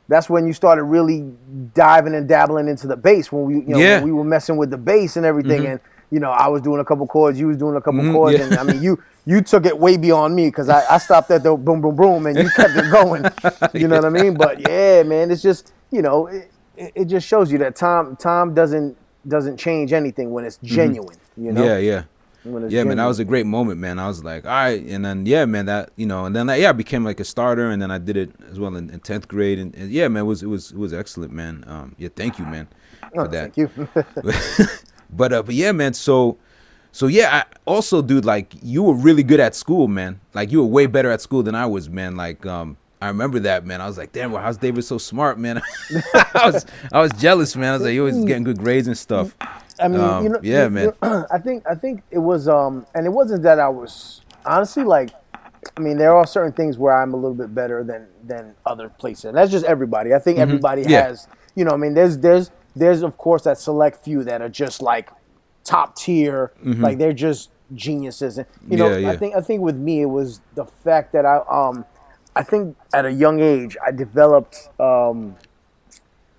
[0.09, 1.31] that's when you started really
[1.75, 4.03] diving and dabbling into the bass when we, you know, Yeah.
[4.03, 6.85] we were messing with the bass and everything, and you know, I was doing a
[6.85, 8.45] couple chords, you was doing a couple Mhm, chords, yeah.
[8.45, 11.43] and I mean, you you took it way beyond me because I, I stopped at
[11.43, 13.25] the boom boom boom and you kept it going.
[13.75, 14.37] You know what I mean?
[14.37, 18.55] But yeah, man, it's just you know, it, it just shows you that time time
[18.55, 21.17] doesn't doesn't change anything when it's genuine.
[21.37, 21.61] You know?
[21.62, 21.69] Mm-hmm.
[21.69, 22.03] yeah, yeah.
[22.69, 23.99] Yeah, man, that was a great moment, man.
[23.99, 26.61] I was like, all right, and then yeah, man, that you know, and then like,
[26.61, 29.29] yeah, I became like a starter, and then I did it as well in, tenth
[29.29, 31.65] grade, and, and yeah, man, it was it was it was excellent, man.
[31.67, 32.69] Um, yeah, thank you, man,
[33.15, 33.55] for Oh, that.
[33.55, 33.89] Thank you.
[35.11, 35.95] but uh, but yeah, man.
[35.95, 36.39] So
[36.93, 40.21] so yeah, I also, dude, like you were really good at school, man.
[40.35, 42.17] Like you were way better at school than I was, man.
[42.17, 42.77] Like um.
[43.01, 43.81] I remember that, man.
[43.81, 45.63] I was like, "Damn, well, how's David so smart, man?"
[46.35, 47.69] I was, I was jealous, man.
[47.69, 49.37] I was like, "He was getting good grades and stuff."
[49.81, 50.85] I mean, Um, you know, yeah, you- man.
[50.85, 54.85] you- I think I think it was, um, and it wasn't that I was honestly
[54.85, 55.11] like.
[55.77, 58.88] I mean, there are certain things where I'm a little bit better than than other
[58.88, 59.27] places.
[59.27, 60.14] And that's just everybody.
[60.14, 60.91] I think everybody Mm-hmm.
[60.91, 61.07] Yeah.
[61.09, 61.73] has, you know.
[61.73, 65.11] I mean, there's there's there's of course that select few that are just like
[65.64, 68.38] top tier, like they're just geniuses.
[68.38, 69.03] And you know, Mm-hmm.
[69.05, 71.85] Yeah, I think I think with me it was the fact that I um
[72.37, 75.37] I think at a young age I developed um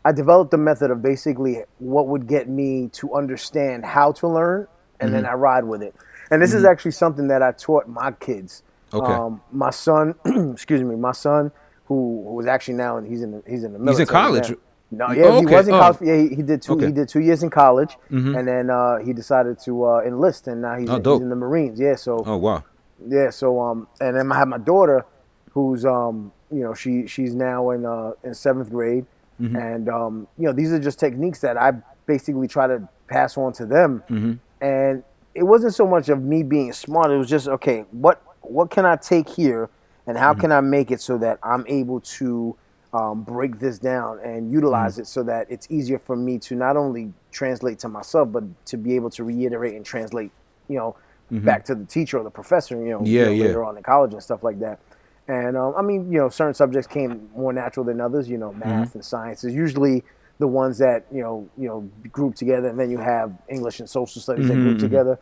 [0.06, 4.68] I developed a method of basically what would get me to understand how to learn,
[5.00, 5.94] and then I ride with it.
[6.32, 8.64] And this is actually something that I taught my kids.
[8.92, 8.98] Mm-hmm.
[8.98, 9.14] Okay.
[9.14, 10.16] Um, my son,
[10.54, 11.52] excuse me, my son,
[11.86, 14.50] who, who was actually now and he's in the, he's in the He's in college?
[14.52, 14.56] now.
[14.92, 15.80] No, Oh, yeah, he was in Oh.
[15.80, 15.98] college.
[16.02, 16.74] Yeah, he, he did two.
[16.74, 16.88] Okay.
[16.88, 18.38] He did two years in college, Mhm.
[18.40, 21.30] and then uh, he decided to uh, enlist, and now he's, Oh, in, he's in
[21.30, 21.80] the Marines.
[21.80, 22.64] Yeah, so Oh wow.
[23.08, 25.06] yeah, so um, and then I have my daughter,
[25.52, 29.06] who's um, you know, she she's now in uh in seventh grade,
[29.40, 29.56] Mm-hmm.
[29.56, 31.72] and um, you know, these are just techniques that I
[32.06, 34.34] basically try to pass on to them, Mm-hmm.
[34.64, 35.04] and
[35.36, 37.12] it wasn't so much of me being smart.
[37.12, 39.70] It was just okay, what what can I take here,
[40.08, 40.42] and how Mm-hmm.
[40.42, 42.56] can I make it so that I'm able to
[42.94, 45.02] um, break this down and utilize Mm-hmm.
[45.02, 48.78] it so that it's easier for me to not only translate to myself, but to
[48.78, 50.32] be able to reiterate and translate,
[50.68, 50.96] you know,
[51.32, 53.06] back to the teacher or the professor, you know, Mm-hmm.
[53.06, 53.46] Yeah, you know, yeah.
[53.46, 54.80] later on in college and stuff like that.
[55.30, 58.30] And um, I mean, you know, certain subjects came more natural than others.
[58.30, 58.96] You know, math Mm-hmm.
[58.96, 60.04] and science is usually
[60.40, 63.90] the ones that you know, you know, group together, and then you have English and
[63.90, 65.20] social studies that Mm-hmm, group together.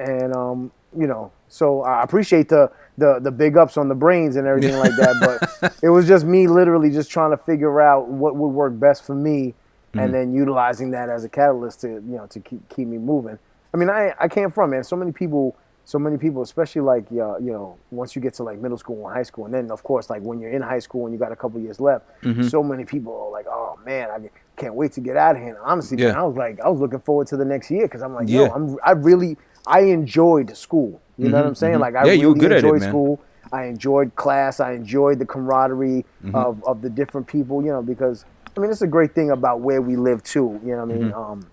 [0.00, 4.36] And um, you know, so I appreciate the the the big ups on the brains
[4.36, 5.20] and everything like that.
[5.20, 5.44] But
[5.82, 9.14] it was just me literally just trying to figure out what would work best for
[9.14, 9.54] me,
[9.94, 10.02] Mm-hmm.
[10.02, 13.38] and then utilizing that as a catalyst to you know to keep keep me moving.
[13.72, 14.84] I mean, I I came from man.
[14.84, 15.56] So many people,
[15.86, 19.06] so many people, especially like uh, you know, once you get to like middle school
[19.06, 21.18] and high school, and then of course like when you're in high school and you
[21.18, 22.42] got a couple years left, Mm-hmm.
[22.48, 24.18] so many people are like, oh man, I
[24.56, 25.50] can't wait to get out of here.
[25.50, 28.02] And honestly, man, I was like, I was looking forward to the next year because
[28.02, 28.52] I'm like, yo, Yeah.
[28.54, 31.00] I'm I really I enjoyed school.
[31.18, 31.78] You know what I'm saying?
[31.80, 33.20] Like I Mm-hmm, Yeah, really at it, enjoyed school.
[33.52, 34.58] I enjoyed class.
[34.60, 36.34] I enjoyed the camaraderie Mm-hmm.
[36.34, 38.24] of, of the different people, you know, because
[38.56, 40.58] I mean, it's a great thing about where we live too.
[40.64, 41.10] You know what I mean?
[41.10, 41.18] Mm-hmm.
[41.32, 41.46] Um,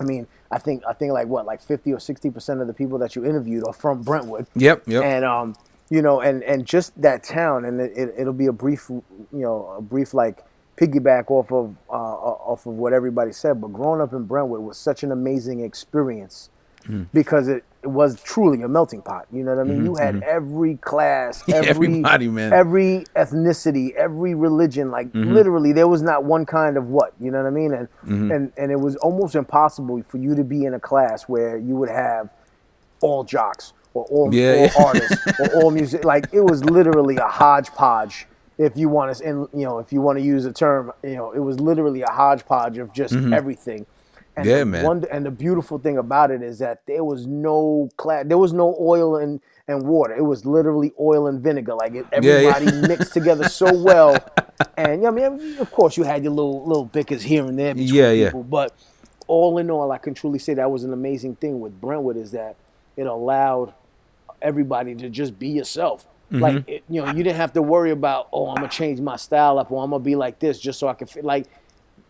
[0.00, 2.74] I mean, I think I think like what, like 50 or 60 percent of the
[2.74, 4.82] people that you interviewed are from Brentwood, Yep.
[4.86, 5.04] Yep.
[5.04, 5.56] and um,
[5.90, 9.04] you know, and and just that town, and it, it, it'll be a brief, you
[9.32, 10.44] know, a brief like
[10.76, 13.60] piggyback off of uh, off of what everybody said.
[13.60, 16.48] But growing up in Brentwood was such an amazing experience
[16.86, 17.02] Hmm.
[17.12, 19.26] because it, it was truly a melting pot.
[19.32, 19.84] You know what I mean?
[19.84, 22.52] You had every class, every, Mm-hmm, Everybody, man.
[22.52, 24.90] every ethnicity, every religion.
[24.90, 25.32] Like Mm-hmm.
[25.32, 27.14] literally, there was not one kind of what.
[27.20, 27.72] You know what I mean?
[27.72, 28.30] And Mm-hmm.
[28.32, 31.74] and and it was almost impossible for you to be in a class where you
[31.76, 32.30] would have
[33.00, 34.84] all jocks or all, Yeah, all yeah.
[34.84, 36.04] artists or all music.
[36.04, 38.26] Like it was literally a hodgepodge.
[38.58, 41.14] If you want to, and you know, if you want to use a term, you
[41.16, 43.86] know, it was literally a hodgepodge of just everything.
[44.36, 44.46] And.
[44.46, 44.84] Yeah, man.
[44.84, 48.52] One, and the beautiful thing about it is that there was no class, there was
[48.52, 50.14] no oil and and water.
[50.14, 51.74] It was literally oil and vinegar.
[51.74, 52.54] Like it, Yeah, yeah.
[52.56, 54.18] everybody mixed together so well.
[54.76, 57.74] And yeah, I mean, of course, you had your little little bickers here and there
[57.74, 58.26] between Yeah, yeah.
[58.26, 58.72] people, but
[59.26, 62.32] all in all, I can truly say that was an amazing thing with Brentwood is
[62.32, 62.56] that
[62.96, 63.72] it allowed
[64.42, 66.06] everybody to just be yourself.
[66.32, 66.42] Mm-hmm.
[66.42, 69.16] Like it, you know, you didn't have to worry about oh, I'm gonna change my
[69.16, 71.24] style up or I'm gonna be like this just so I can fit.
[71.24, 71.46] Like,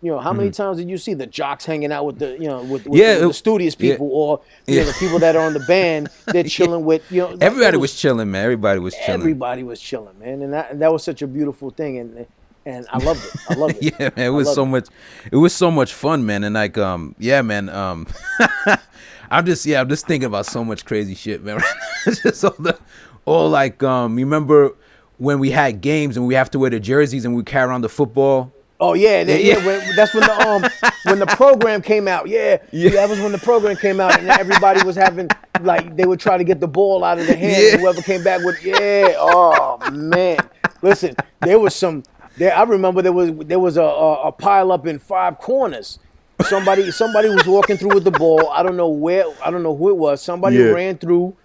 [0.03, 2.49] you know, how many times did you see the jocks hanging out with the you
[2.49, 2.95] know with, with Mm-hmm.
[2.97, 3.93] Yeah, the, the it- studious yeah.
[3.93, 4.83] people or you Yeah.
[4.83, 7.81] know the people that are on the band they're chilling with you know Everybody it
[7.81, 8.45] was chilling, man.
[8.45, 9.21] Everybody was chilling.
[9.21, 12.27] everybody was chilling man and that that was such a beautiful thing and
[12.67, 14.27] and I loved it I loved it yeah, man.
[14.27, 14.67] It was so it.
[14.67, 14.89] much.
[15.33, 16.45] It was so much fun, man.
[16.45, 17.69] And like, um, yeah, man.
[17.71, 18.07] Um,
[19.31, 21.61] I'm just, yeah, I'm just thinking about so much crazy shit, man.
[22.05, 22.79] Just all the,
[23.25, 24.75] all like, um, you remember
[25.19, 27.83] when we had games and we have to wear the jerseys and we carry around
[27.83, 28.53] the football.
[28.81, 29.59] Oh yeah, that, yeah.
[29.59, 29.67] Yeah.
[29.67, 30.65] when, that's when the um
[31.05, 32.29] when the program came out.
[32.29, 35.29] Yeah, yeah, that was when the program came out, and everybody was having
[35.61, 37.73] like they would try to get the ball out of the hands.
[37.73, 37.77] Yeah.
[37.79, 39.15] Whoever came back with yeah.
[39.19, 40.39] Oh man,
[40.83, 42.03] listen, there was some.
[42.39, 45.99] There, I remember there was there was a, a, a pile up in five corners.
[46.43, 48.49] Somebody somebody was walking through with the ball.
[48.49, 49.25] I don't know where.
[49.45, 50.23] I don't know who it was.
[50.23, 50.71] Somebody Yeah.
[50.71, 51.37] ran through.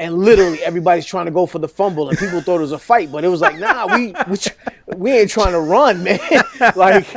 [0.00, 2.78] And literally, everybody's trying to go for the fumble, and people thought it was a
[2.78, 4.36] fight, but it was like, nah, we we,
[4.96, 6.20] we ain't trying to run, man.
[6.76, 7.12] like,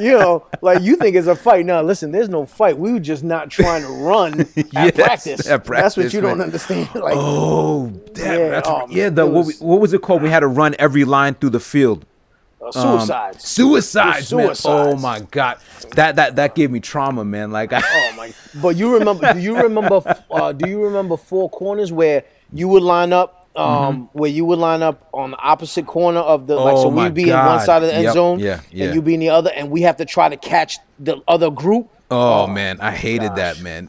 [0.00, 1.64] you know, like you think it's a fight.
[1.64, 2.76] No, listen, there's no fight.
[2.76, 5.46] We were just not trying to run at Yes, practice.
[5.48, 6.88] at That's what practice, you don't understand.
[6.96, 9.08] Like, Oh, damn, Yeah, oh, yeah.
[9.08, 10.22] The it what, we, what was it called?
[10.22, 12.04] We had to run every line through the field.
[12.74, 13.44] Uh, Um, suicides.
[13.44, 14.56] suicides, man.
[14.64, 15.58] Oh my god,
[15.94, 17.50] that that that gave me trauma, man.
[17.50, 18.32] Like, I, Oh my!
[18.60, 19.32] But you remember?
[19.32, 20.00] Do you remember?
[20.30, 23.48] Uh, do you remember four corners where you would line up?
[23.56, 26.86] Um, where you would line up on the opposite corner of the like, so Mm-hmm.
[26.88, 28.84] Oh, my we'd be in one side of the end Yep, zone, yeah, yeah.
[28.86, 31.50] and you be in the other, and we have to try to catch the other
[31.50, 31.88] group.
[32.10, 33.88] Oh, man, I hated that, man.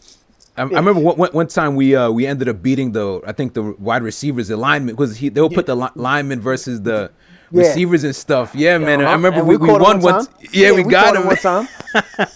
[0.56, 3.54] I, I remember one, one, time we uh, we ended up beating the I think
[3.56, 7.12] the wide receivers, the linemen, because he they'll put the li- linemen versus the.
[7.52, 8.54] Receivers and stuff.
[8.56, 9.02] Yeah, man.
[9.02, 9.12] I Uh-huh.
[9.14, 10.34] remember And we, we, 'em won one time.
[10.42, 11.28] t- yeah, we, got caught him.
[11.28, 11.68] one time.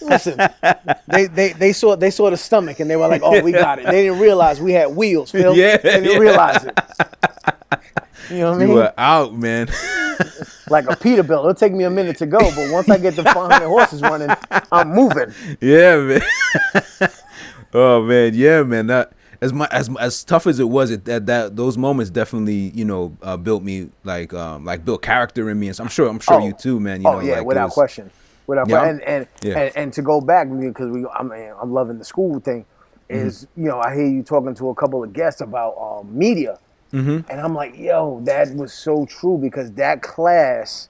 [0.02, 0.38] Listen,
[1.08, 3.78] they, they they saw they saw the stomach and they were like, "Oh, we got
[3.78, 5.30] it." They didn't realize we had wheels.
[5.30, 5.54] Phil.
[5.62, 6.78] Yeah, they didn't realize it.
[8.30, 8.76] You know what I You mean?
[8.76, 9.68] were out, man.
[10.70, 11.40] Like a Peterbilt.
[11.40, 14.30] It'll take me a minute to go, but once I get the 500 horses running,
[14.70, 15.34] I'm moving.
[15.60, 16.22] yeah, man.
[17.74, 18.86] oh man, yeah, man.
[18.86, 22.70] That as much as as tough as it was, it, that that those moments definitely
[22.74, 25.90] you know uh, built me like um like built character in me, and so I'm
[25.90, 26.46] sure I'm sure Oh.
[26.46, 27.02] you too, man.
[27.02, 28.10] You oh know, yeah, like, without was- question,
[28.46, 28.78] without Yeah.
[28.78, 29.00] question.
[29.04, 29.58] And and, Yeah.
[29.58, 32.64] and and to go back because we, I mean, I'm loving the school thing.
[33.10, 33.26] Mm-hmm.
[33.26, 36.58] Is you know I hear you talking to a couple of guests about um, media,
[36.92, 37.30] Mm-hmm.
[37.30, 40.88] and I'm like, yo, that was so true because that class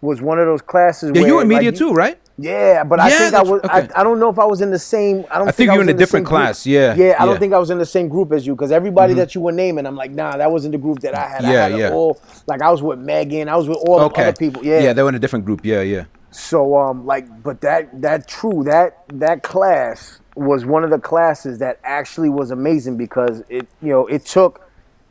[0.00, 1.12] was one of those classes.
[1.14, 2.18] Yeah, where, you were in media like, too, right?
[2.42, 3.60] Yeah, but I think I that's- was.
[3.64, 3.88] okay.
[3.94, 5.24] I, I don't know if I was in the same.
[5.30, 5.48] I don't.
[5.48, 6.42] I think, think I you were was in a the different same group.
[6.44, 8.72] class, yeah, Yeah, I don't think I was in the same group as you because
[8.72, 11.44] everybody that you were naming, I'm like, nah, that wasn't the group that I had.
[11.44, 11.90] I Yeah, had yeah.
[11.92, 13.48] All like I was with Megan.
[13.48, 14.64] I was with all the other people.
[14.64, 14.80] Yeah.
[14.80, 15.60] yeah, they were in a different group.
[15.64, 16.04] Yeah, yeah.
[16.30, 21.58] So um like but that that true that that class was one of the classes
[21.58, 24.66] that actually was amazing because it you know it took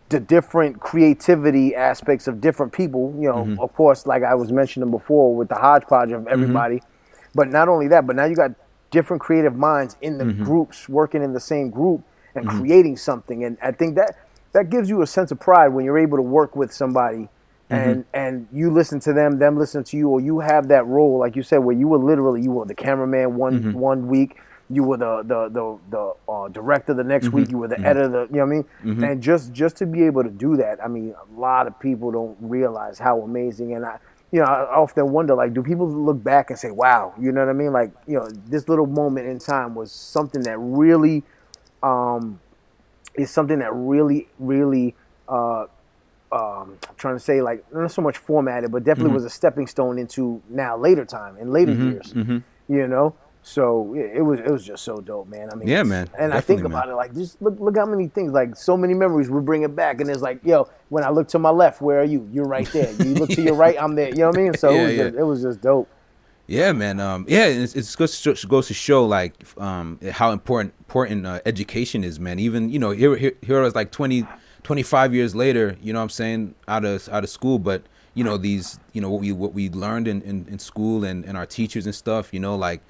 [0.09, 3.59] the different creativity aspects of different people you know Mm-hmm.
[3.61, 6.81] of course like I was mentioning before with the hodgepodge of everybody
[7.33, 8.51] but not only that but now you got
[8.91, 10.43] different creative minds in the Mm-hmm.
[10.43, 12.01] groups working in the same group
[12.35, 14.15] and creating something and I think that
[14.53, 17.29] that gives you a sense of pride when you're able to work with somebody
[17.69, 17.75] Mm-hmm.
[17.89, 21.17] and and you listen to them, them listen to you, or you have that role,
[21.19, 23.71] like you said, where you were literally you were the cameraman one Mm-hmm.
[23.71, 27.09] one week, you were the the the, the uh, director the Mm-hmm.
[27.09, 28.51] next week, you were the editor, you know what
[28.87, 29.03] I mean?
[29.05, 32.11] And just just to be able to do that, I mean, a lot of people
[32.11, 33.73] don't realize how amazing.
[33.75, 33.99] And I,
[34.31, 37.41] you know, I often wonder, like, do people look back and say, "Wow," you know
[37.41, 37.73] what I mean?
[37.73, 41.23] Like, you know, this little moment in time was something that really,
[41.83, 42.39] um,
[43.15, 44.95] is something that really, really.
[45.27, 45.65] Uh,
[46.31, 49.15] um, I'm trying to say like not so much formatted, but definitely Mm-hmm.
[49.15, 52.13] was a stepping stone into now later time in later years.
[52.69, 55.49] You know, so it, was it was just so dope, man.
[55.51, 56.09] I mean, Yeah, man.
[56.17, 58.93] And I think about it like just look look how many things like so many
[58.93, 61.99] memories we're bringing back, and it's like yo, when I look to my left, where
[61.99, 62.29] are you?
[62.31, 62.91] You're right there.
[63.01, 64.09] You look to your right, I'm there.
[64.09, 64.53] You know what I mean?
[64.53, 65.03] So Yeah, it was yeah.
[65.03, 65.89] just, it was just dope.
[66.47, 66.99] Yeah, man.
[66.99, 71.39] Um, yeah, it's, it's goes to, goes to show like um how important important uh,
[71.45, 72.37] education is, man.
[72.37, 74.27] Even you know here here here I was like 20,
[74.63, 75.77] 25 years later.
[75.81, 79.01] You know what I'm saying out of out of school, but you know these you
[79.01, 81.95] know what we what we learned in, in, in school and, and our teachers and
[81.95, 82.33] stuff.
[82.33, 82.81] You know like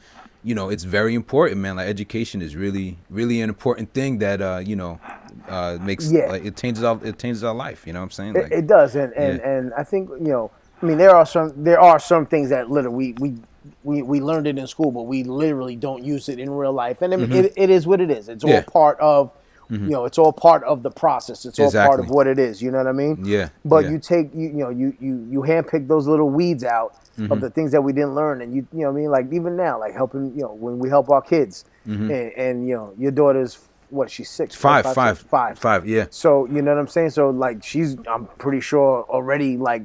[0.43, 1.75] you know it's very important, man.
[1.75, 4.99] Like education is really really an important thing that uh you know
[5.47, 6.27] uh makes Yeah.
[6.31, 7.85] like it changes our it changes our life.
[7.85, 8.35] You know what I'm saying?
[8.35, 9.49] It, Like, it does, and and, Yeah.
[9.49, 10.51] and I think you know,
[10.81, 13.37] I mean, there are some there are some things that literally we we
[13.83, 17.01] we, we learned it in school, but we literally don't use it in real life,
[17.03, 18.27] and I mean, it, it is what it is.
[18.29, 18.71] It's all Mm-hmm.
[18.71, 19.31] Part of.
[19.71, 21.45] You know, it's all part of the process.
[21.45, 22.61] It's all part of what it is.
[22.61, 23.23] You know what I mean?
[23.23, 23.91] Yeah, But yeah.
[23.91, 27.33] you take you you know you you you handpick those little weeds out Mm-hmm.
[27.33, 29.25] of the things that we didn't learn, and you you know what I mean like
[29.33, 32.93] even now like helping you know when we help our kids, and, and you know
[32.97, 34.61] your daughter's what she's six Mm-hmm.
[34.61, 34.95] five, right?
[34.95, 35.85] five, five five.
[35.85, 36.05] Yeah.
[36.09, 37.09] so you know what I'm saying?
[37.09, 39.83] So like she's I'm pretty sure already like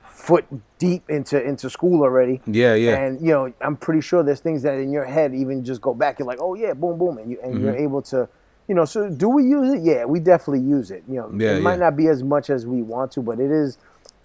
[0.00, 0.44] foot
[0.78, 2.34] deep into into school already.
[2.38, 2.54] Mm-hmm.
[2.54, 2.96] Yeah, yeah.
[2.98, 5.92] And you know, I'm pretty sure there's things that in your head even just go
[5.92, 6.18] back.
[6.20, 7.82] You're like, oh yeah, boom, boom, and you and you're Mm-hmm.
[7.84, 8.28] able to,
[8.70, 8.84] you know.
[8.84, 9.82] So do we use it?
[9.82, 11.02] Yeah, we definitely use it.
[11.08, 11.86] You know, Yeah, it might yeah.
[11.86, 13.76] not be as much as we want to, but it is,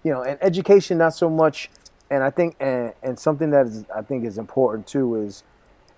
[0.04, 1.68] you know, and education not so much.
[2.10, 5.42] And I think and and something that is I think is important too is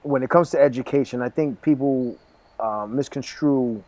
[0.03, 2.17] when it comes to education, I think people
[2.59, 3.85] uh, misconstrue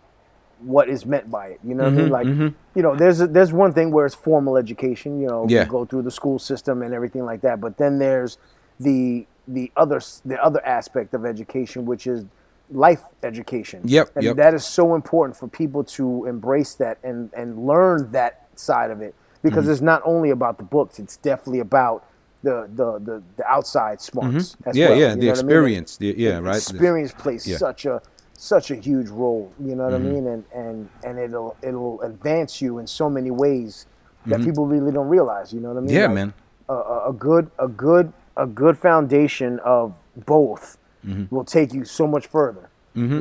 [0.60, 1.60] what is meant by it.
[1.64, 2.10] You know what I mean?
[2.10, 2.26] Like,
[2.74, 5.18] you know, there's a, there's one thing where it's formal education.
[5.22, 5.64] You know, Yeah.
[5.64, 7.62] you go through the school system and everything like that.
[7.62, 8.36] But then there's
[8.78, 12.26] the the other the other aspect of education, which is
[12.70, 13.80] life education.
[13.84, 14.36] Yep, and yep.
[14.36, 19.00] that is so important for people to embrace that and and learn that side of
[19.00, 19.72] it because Mm-hmm.
[19.72, 20.98] it's not only about the books.
[20.98, 22.04] It's definitely about
[22.42, 24.56] the the the, the outside smarts.
[24.56, 24.76] Mm-hmm.
[24.76, 25.08] yeah, well, yeah.
[25.14, 25.30] The what I mean?
[25.30, 25.96] experience.
[25.96, 26.56] The, yeah, right.
[26.56, 27.56] experience plays yeah.
[27.58, 28.00] such a
[28.34, 30.06] such a huge role you know what Mm-hmm.
[30.08, 33.84] i mean and and and it'll it'll advance you in so many ways
[34.26, 34.44] that Mm-hmm.
[34.48, 36.32] people really don't realize you know what i mean Yeah, Like, man.
[36.70, 36.74] a,
[37.08, 39.92] a good a good a good foundation of
[40.24, 41.34] both Mm-hmm.
[41.34, 42.68] will take you so much further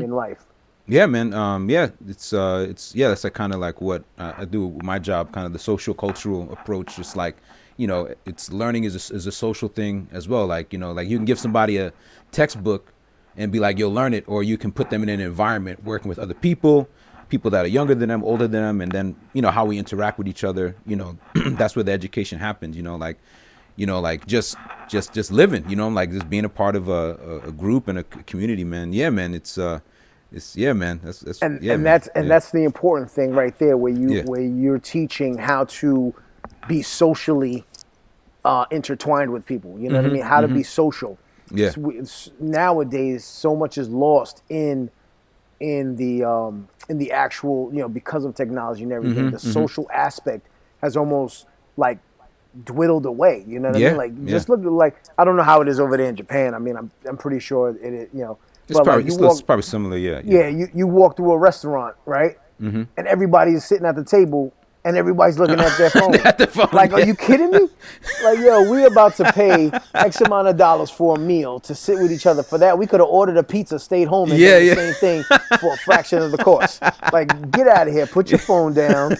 [0.03, 0.43] in life
[0.89, 1.35] Yeah, man.
[1.35, 4.65] Um, yeah, it's uh, it's yeah, that's like kind of like what uh, I do
[4.65, 6.95] with my job, kind of the social cultural approach.
[6.95, 7.37] Just like
[7.77, 10.47] you know, it's learning is a, is a social thing as well.
[10.47, 11.93] Like you know, like you can give somebody a
[12.31, 12.91] textbook
[13.37, 16.09] and be like, you'll learn it, or you can put them in an environment working
[16.09, 16.89] with other people,
[17.29, 19.77] people that are younger than them, older than them, and then you know how we
[19.77, 20.75] interact with each other.
[20.87, 21.17] You know,
[21.51, 22.75] that's where the education happens.
[22.75, 23.19] You know, like
[23.79, 25.63] you know, like just just just living.
[25.69, 28.91] You know, like just being a part of a, a, group and a community, man.
[28.93, 29.33] Yeah, man.
[29.33, 29.79] It's uh,
[30.31, 30.99] it's yeah, man.
[31.03, 31.93] That's that's and yeah, and man.
[31.93, 32.29] that's and Yeah.
[32.29, 34.23] that's the important thing right there where you Yeah.
[34.25, 36.13] where you're teaching how to
[36.67, 37.63] be socially
[38.43, 41.57] uh, intertwined with people you know what i mean how to be social Mm-hmm.
[41.57, 41.67] Yeah.
[41.67, 44.89] It's- it's- nowadays so much is lost in
[45.59, 49.39] in the um, in the actual you know because of technology and everything Mm-hmm, the
[49.39, 50.47] social aspect
[50.81, 51.97] has almost like
[52.65, 54.29] dwindled away you know what i mean like yeah.
[54.31, 56.75] just look like i don't know how it is over there in japan i mean
[56.75, 59.45] i'm, I'm pretty sure it, is you know It's but, probably like, it's, it's walk-
[59.45, 59.97] probably similar.
[59.97, 60.21] Yeah.
[60.23, 62.37] yeah, you, you walk through a restaurant, right?
[62.61, 62.83] Mm-hmm.
[62.97, 64.53] And everybody is sitting at the table
[64.89, 66.15] and everybody's looking at their phone.
[66.15, 67.69] At the phone, like, are you kidding me?
[68.23, 71.99] Like, yo, we about to pay X amount of dollars for a meal to sit
[71.99, 72.41] with each other.
[72.41, 74.73] For that, we could have ordered a pizza, stayed home, and Yeah, done the yeah.
[74.75, 75.23] same thing
[75.59, 76.81] for a fraction of the cost.
[77.13, 78.07] Like, get out of here.
[78.07, 79.15] Put your phone down.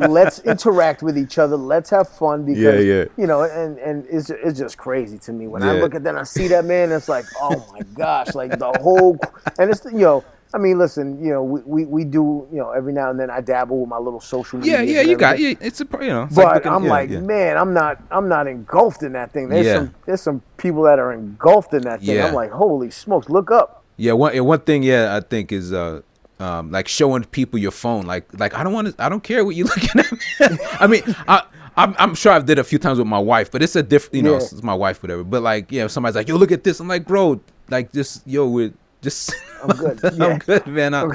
[0.00, 1.56] Let's interact with each other.
[1.56, 3.04] Let's have fun because, Yeah, yeah.
[3.16, 5.46] you know, and, and it's, it's just crazy to me.
[5.46, 8.58] When I look at that I see that, man, it's like, oh my gosh, like
[8.58, 9.18] the whole,
[9.58, 12.70] and it's, you know, I mean, listen, you know, we, we, we do, you know,
[12.70, 14.82] every now and then I dabble with my little social media.
[14.82, 16.22] Yeah, yeah, you got yeah, it's a you know.
[16.24, 17.20] it's But looking- I'm yeah, like, yeah.
[17.20, 19.48] man, I'm not, I'm not engulfed in that thing.
[19.48, 19.74] There's Yeah.
[19.78, 22.14] some, there's some people that are engulfed in that thing.
[22.16, 22.28] Yeah.
[22.28, 23.82] I'm like, holy smokes, look up.
[23.96, 26.02] Yeah, one one thing, yeah, I think is uh,
[26.40, 28.06] um, like showing people your phone.
[28.06, 30.58] Like, like I don't want to, I don't care what you're looking at.
[30.80, 31.42] I mean, I,
[31.76, 34.14] I'm, I'm sure I've did a few times with my wife, but it's a different,
[34.14, 34.44] you know, Yeah.
[34.44, 35.24] it's my wife, whatever.
[35.24, 36.78] But like, yeah, if somebody's like, yo, look at this.
[36.78, 37.40] I'm like, bro,
[37.70, 38.72] like, just yo, we're
[39.04, 40.00] just, I'm good.
[40.14, 40.24] Yeah.
[40.24, 40.94] I'm good, man.
[40.94, 41.10] I, I'm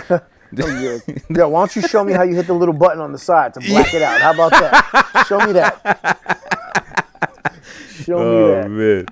[0.55, 1.01] good.
[1.29, 3.53] Yo, why don't you show me how you hit the little button on the side
[3.55, 4.21] to black it out?
[4.21, 5.25] How about that?
[5.27, 6.17] Show me that.
[8.03, 8.69] Show me oh that.
[8.69, 9.05] man.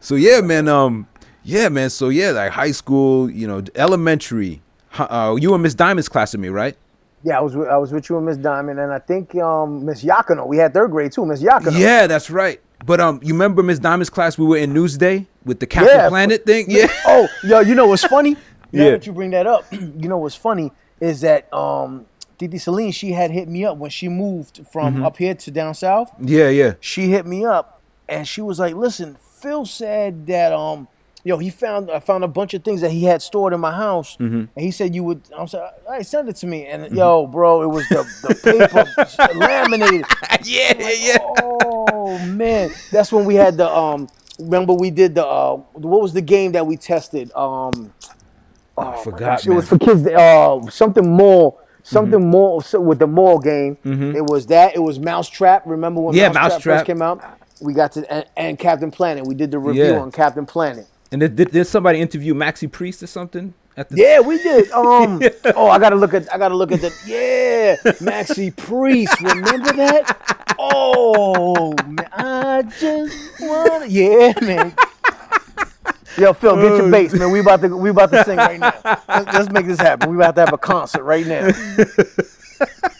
[0.00, 0.68] So yeah, man.
[0.68, 1.08] Um,
[1.42, 1.90] yeah, man.
[1.90, 4.62] So yeah, like high school, you know, elementary.
[4.96, 6.76] Uh, you were Miss Diamond's class with me, right?
[7.26, 9.84] Yeah, I was with, I was with you and Miss Diamond, and I think um,
[9.84, 10.46] Miss Yakino.
[10.46, 11.76] We had third grade too, Miss Yakino.
[11.76, 12.60] Yeah, that's right.
[12.84, 14.38] But um, you remember Miss Diamond's class?
[14.38, 16.66] We were in Newsday with the Captain Yeah, Planet thing.
[16.68, 16.86] Yeah.
[17.04, 18.36] Oh, yo, you know what's funny?
[18.72, 18.90] Now Yeah.
[18.92, 22.06] that you bring that up, you know what's funny is that um,
[22.38, 25.04] Titi Celine, she had hit me up when she moved from Mm-hmm.
[25.04, 26.12] up here to down south.
[26.20, 26.74] Yeah, yeah.
[26.80, 30.86] She hit me up and she was like, "Listen, Phil said that um,
[31.26, 33.72] yo, he found I found a bunch of things that he had stored in my
[33.72, 34.44] house, Mm-hmm.
[34.54, 35.20] and he said you would.
[35.36, 36.66] I was like, all right, send it to me.
[36.66, 38.84] And yo, bro, it was the the paper
[39.38, 40.06] laminated.
[40.44, 40.90] yeah, yeah.
[40.98, 41.18] Yeah.
[41.36, 44.08] Oh man, that's when we had the um.
[44.38, 47.30] Remember we did the uh, what was the game that we tested?
[47.34, 47.92] Um,
[48.76, 50.06] oh, I my forgot, gosh, it was for kids.
[50.06, 53.78] Uh, something more, something more so with the mall game.
[53.84, 54.76] It was that.
[54.76, 55.62] It was Mousetrap.
[55.66, 56.18] Remember when Mm-hmm.
[56.20, 56.76] Yeah, Mousetrap, Mousetrap.
[56.78, 57.24] first came out?
[57.62, 59.26] We got to and, and Captain Planet.
[59.26, 60.00] We did the review Yeah.
[60.00, 60.86] on Captain Planet.
[61.12, 63.54] And did, did, did somebody interview Maxi Priest or something?
[63.76, 64.70] At the Yeah, we did.
[64.72, 65.20] Um,
[65.54, 66.32] oh, I gotta look at.
[66.32, 66.92] I gotta look at the.
[67.06, 69.20] Yeah, Maxi Priest.
[69.20, 70.54] Remember that?
[70.58, 73.86] Oh, man, I just wanna.
[73.86, 74.74] Yeah, man.
[76.18, 77.30] Yo, Phil, get your bass, man.
[77.30, 78.72] We about to we about to sing right now.
[79.06, 80.10] Let's, let's make this happen.
[80.10, 81.50] We about to have a concert right now.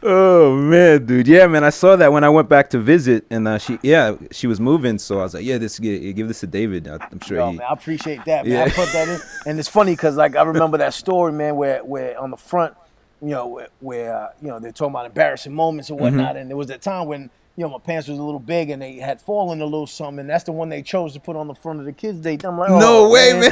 [0.00, 1.26] Oh man, dude.
[1.26, 1.64] Yeah, man.
[1.64, 4.60] I saw that when I went back to visit, and uh, she, yeah, she was
[4.60, 4.96] moving.
[4.98, 6.86] So I was like, yeah, this give, give this to David.
[6.86, 7.56] I'm sure Yo, he.
[7.56, 8.52] man, I appreciate that, man.
[8.54, 8.64] Yeah.
[8.64, 11.84] I put that in, and it's funny because like I remember that story, man, where
[11.84, 12.74] where on the front,
[13.20, 16.38] you know, where, where uh, you know they're talking about embarrassing moments and whatnot, Mm-hmm.
[16.38, 17.22] and there was that time when
[17.56, 20.20] you know my pants was a little big and they had fallen a little something,
[20.20, 22.44] and that's the one they chose to put on the front of the Kidsday.
[22.44, 23.50] I'm like, No oh, way, man.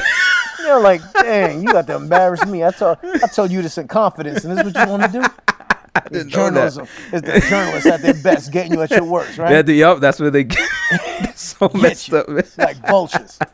[0.61, 2.62] You know, like, dang, you got to embarrass me.
[2.62, 5.20] I told I told you this in confidence, and this is what you want to
[5.20, 5.24] do.
[6.11, 6.54] It's didn't know that.
[6.54, 6.87] journalism.
[7.12, 9.50] It's the journalists at their best, getting you at your worst, right?
[9.52, 10.68] Yeah, the, yup, that's where they get
[11.35, 12.18] so messed you.
[12.18, 12.44] up, man.
[12.59, 13.38] like vultures.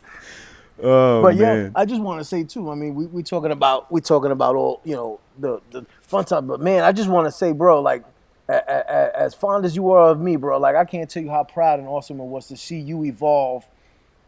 [0.84, 1.70] Oh But yeah.
[1.76, 2.68] I just want to say too.
[2.70, 6.24] I mean, we we talking about we talking about all you know the the fun
[6.24, 6.48] time.
[6.48, 8.02] But man, I just want to say, bro, like
[8.48, 11.22] a, a, a- as fond as you are of me, bro, like I can't tell
[11.22, 13.64] you how proud and awesome it was to see you evolve.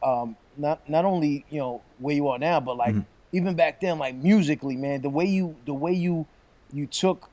[0.01, 2.95] Um, not not only you know where you are now, but like
[3.33, 6.25] even back then, like musically, man, the way you the way you
[6.73, 7.31] you took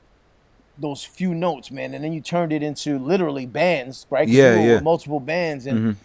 [0.78, 4.28] those few notes, man, and then you turned it into literally bands, right?
[4.28, 4.80] Yeah, yeah.
[4.80, 5.96] multiple bands, and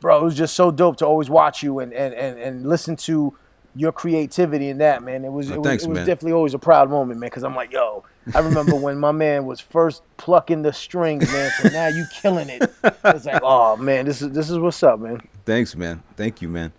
[0.00, 2.96] bro, it was just so dope to always watch you and and and, and listen
[2.96, 3.36] to
[3.76, 5.24] your creativity in that, man.
[5.24, 7.28] It was Oh, it was, thanks, it was definitely always a proud moment, man.
[7.28, 11.50] Because I'm like, yo, I remember when my man was first plucking the strings, man.
[11.60, 12.70] So now you killing it.
[13.04, 15.20] It's like, oh man, this is this is what's up, man.
[15.44, 16.02] Thanks, man.
[16.16, 16.72] Thank you, man.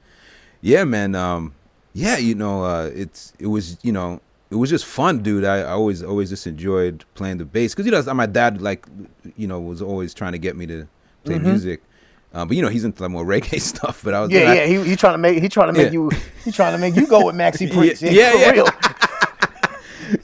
[0.62, 1.15] Yeah, man.
[1.15, 1.53] Um,
[1.93, 5.43] yeah, you know, uh, it's it was you know it was just fun, dude.
[5.43, 8.86] I, I always always just enjoyed playing the bass because you know my dad like
[9.36, 10.88] you know was always trying to get me to
[11.23, 11.45] play Mm-hmm.
[11.49, 11.81] music.
[12.33, 14.01] Um, but you know he's into like more reggae stuff.
[14.03, 14.65] But I was Yeah, I- yeah.
[14.65, 15.99] He, he trying to make he trying to make Yeah.
[15.99, 16.12] you
[16.45, 18.01] he trying to make you go with Maxi Priest.
[18.01, 18.51] Yeah, yeah, for yeah.
[18.51, 18.67] real.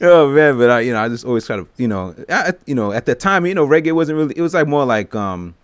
[0.02, 2.74] oh man, but I, you know, I just always try to, you know, I, you
[2.74, 4.34] know, at the time, you know, reggae wasn't really.
[4.36, 5.54] It was like more like, um,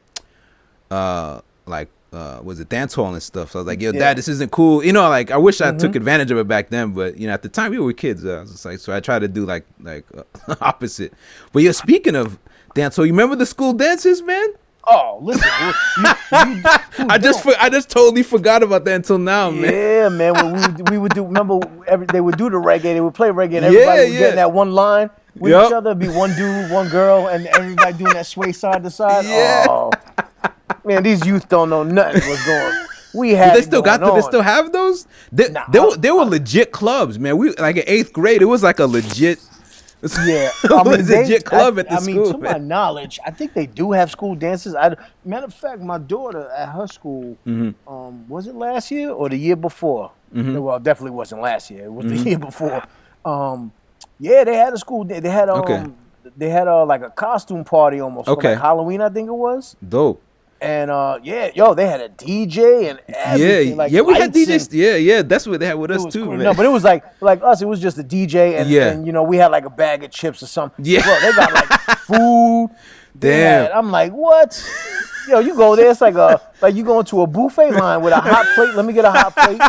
[0.90, 3.52] uh, like, uh, was it dance hall and stuff?
[3.52, 3.98] So I was like, yo, Yeah.
[4.00, 4.84] dad, this isn't cool.
[4.84, 7.32] You know, like I wish I took advantage of it back then, but you know,
[7.34, 8.24] at the time we were kids.
[8.24, 11.12] Uh, I was like, so I tried to do like, like uh, opposite.
[11.52, 12.38] But you're speaking of
[12.74, 14.48] dance, so you remember the school dances, man?
[14.84, 16.62] Oh, listen, you, you,
[17.10, 19.70] I just, for, I just totally forgot about that until now, man.
[19.72, 20.32] Yeah, man.
[20.32, 22.82] When we, would- we would do, remember, every, they would do the reggae.
[22.84, 24.18] They would play reggae, and Yeah, everybody would yeah.
[24.20, 25.66] get in that one line with Yup.
[25.66, 25.90] each other.
[25.90, 29.24] It'd be one dude, one girl, and everybody doing that sway side to side.
[29.26, 29.66] Yeah.
[29.68, 29.90] Oh,
[30.84, 32.86] man, these youth don't know nothing what's going.
[33.14, 33.56] We had.
[33.56, 34.00] they still got.
[34.00, 35.06] The, they still have those.
[35.32, 37.36] They, Nah, they, were, they were legit clubs, man.
[37.38, 38.40] We like in eighth grade.
[38.42, 39.38] It was like a legit.
[40.24, 41.98] Yeah, I was mean, a they- legit club I, at the school.
[41.98, 42.22] I school.
[42.24, 42.68] mean, to my man.
[42.68, 44.74] knowledge, I think they do have school dances.
[44.74, 44.96] I,
[45.26, 47.86] matter of fact, my daughter at her school, Mm-hmm.
[47.92, 50.10] um, was it last year or the year before?
[50.32, 51.84] Well, it definitely wasn't last year.
[51.84, 52.82] It was the year before.
[53.26, 53.72] Um,
[54.18, 55.04] yeah, they had a school.
[55.04, 55.84] They, they had um, Okay.
[56.34, 58.24] they had uh, like a costume party almost.
[58.24, 58.52] for, Okay.
[58.52, 59.76] like Halloween, I think it was.
[59.86, 60.22] Dope.
[60.62, 63.68] And uh, yeah, yo, they had a DJ and everything.
[63.70, 64.02] Yeah, like yeah.
[64.02, 64.66] We had DJs.
[64.66, 65.22] and- Yeah, yeah.
[65.22, 66.34] That's what they had with us too, cool.
[66.34, 66.44] man.
[66.44, 67.62] No, but it was like like us.
[67.62, 68.88] It was just a DJ, and, Yeah.
[68.90, 70.84] and you know we had like a bag of chips or something.
[70.84, 71.02] Yeah.
[71.02, 72.70] Bro, they got like food.
[73.18, 73.62] Damn.
[73.64, 74.62] had- I'm like, what?
[75.28, 75.90] Yo, you go there.
[75.90, 78.74] It's like a like you going to a buffet line with a hot plate.
[78.74, 79.60] Let me get a hot plate,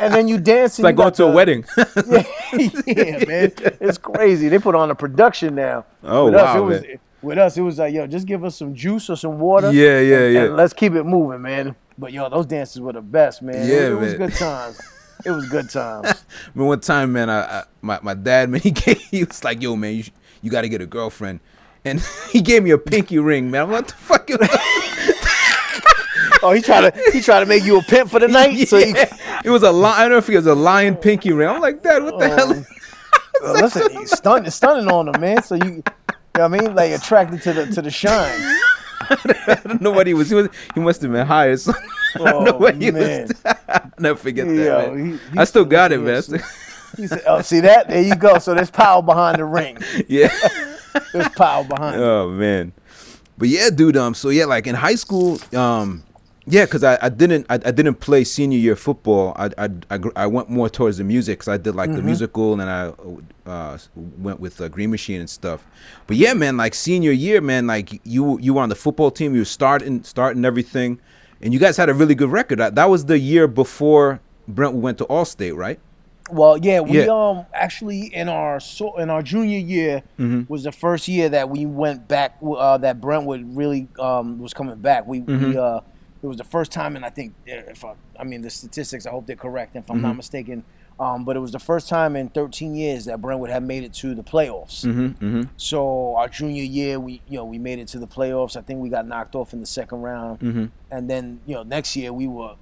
[0.00, 0.82] and then you dancing.
[0.82, 1.64] it's like going to a wedding.
[1.76, 4.48] yeah, man, it's crazy.
[4.48, 5.84] They put on a production now.
[6.02, 6.98] Oh, with us, wow, it was, man.
[7.22, 9.70] With us, it was like, yo, just give us some juice or some water.
[9.72, 10.44] Yeah, yeah, and- yeah.
[10.44, 11.76] And let's keep it moving, man.
[11.98, 13.68] But yo, those dances were the best, man.
[13.68, 14.80] Yeah, it, it was good times.
[15.26, 16.24] It was good times.
[16.54, 19.60] Man, one time, man, I, I my, my dad, man, he gave, he was like,
[19.60, 20.04] "Yo, man, you
[20.40, 21.40] you got to get a girlfriend,"
[21.84, 22.00] and
[22.30, 23.64] he gave me a pinky ring, man.
[23.64, 24.38] I'm like, "What the fuck?" is-
[26.42, 28.66] Oh, he tried to he tried to make you a pimp for the night.
[28.66, 29.14] So you, Yeah.
[29.44, 29.94] it was a lion.
[29.98, 31.48] I don't know if it was a lion pinky ring.
[31.48, 32.52] I'm like, Dad, what the hell?
[32.52, 32.66] Um,
[33.42, 35.42] well, listen, he's stun, it's stunning on him, man.
[35.42, 35.82] So you,
[36.36, 38.38] you know what I mean, like attracted to the to the shine.
[39.10, 40.28] I don't know what he was.
[40.30, 40.48] He was.
[40.74, 41.82] He must have been high or something.
[42.14, 43.28] I don't know Oh, what he man.
[43.28, 43.42] was.
[43.68, 44.54] I'll never forget that.
[44.54, 45.06] Yo, man.
[45.12, 46.22] he- he I still got it, man.
[46.96, 47.88] He said, "Oh, see that?
[47.88, 48.38] There you go.
[48.38, 49.78] So there's power behind the ring.
[50.08, 50.28] yeah.
[51.12, 52.72] There's power behind it." Oh man,
[53.38, 53.96] but yeah, dude.
[53.96, 56.02] Um, so yeah, like in high school, um,
[56.46, 59.32] yeah, cause I, I didn't I, I didn't play senior year football.
[59.36, 61.96] I I, I, gr- I went more towards the music, cause I did like Mm-hmm.
[61.98, 62.92] the musical, and I
[63.48, 65.64] uh went with uh, Green Machine and stuff.
[66.06, 69.34] But yeah, man, like senior year, man, like you you were on the football team,
[69.34, 70.98] you were starting starting everything,
[71.42, 72.58] and you guys had a really good record.
[72.58, 75.78] That, that was the year before Brentwood went to Allstate, right?
[76.30, 77.12] Well, yeah, we Yeah.
[77.12, 80.50] um actually in our so in our junior year Mm-hmm.
[80.52, 82.38] was the first year that we went back.
[82.42, 85.06] Uh, that Brentwood really um was coming back.
[85.06, 85.50] We Mm-hmm.
[85.50, 85.80] we uh
[86.22, 89.10] it was the first time, and I think if I, I mean the statistics, I
[89.10, 89.76] hope they're correct.
[89.76, 90.06] If I'm Mm-hmm.
[90.06, 90.64] not mistaken,
[90.98, 93.94] um, but it was the first time in 13 years that Brentwood had made it
[93.94, 94.84] to the playoffs.
[94.84, 95.06] Mm-hmm.
[95.24, 95.42] Mm-hmm.
[95.56, 98.56] So our junior year, we you know we made it to the playoffs.
[98.56, 100.66] I think we got knocked off in the second round, Mm-hmm.
[100.90, 102.54] and then you know next year we were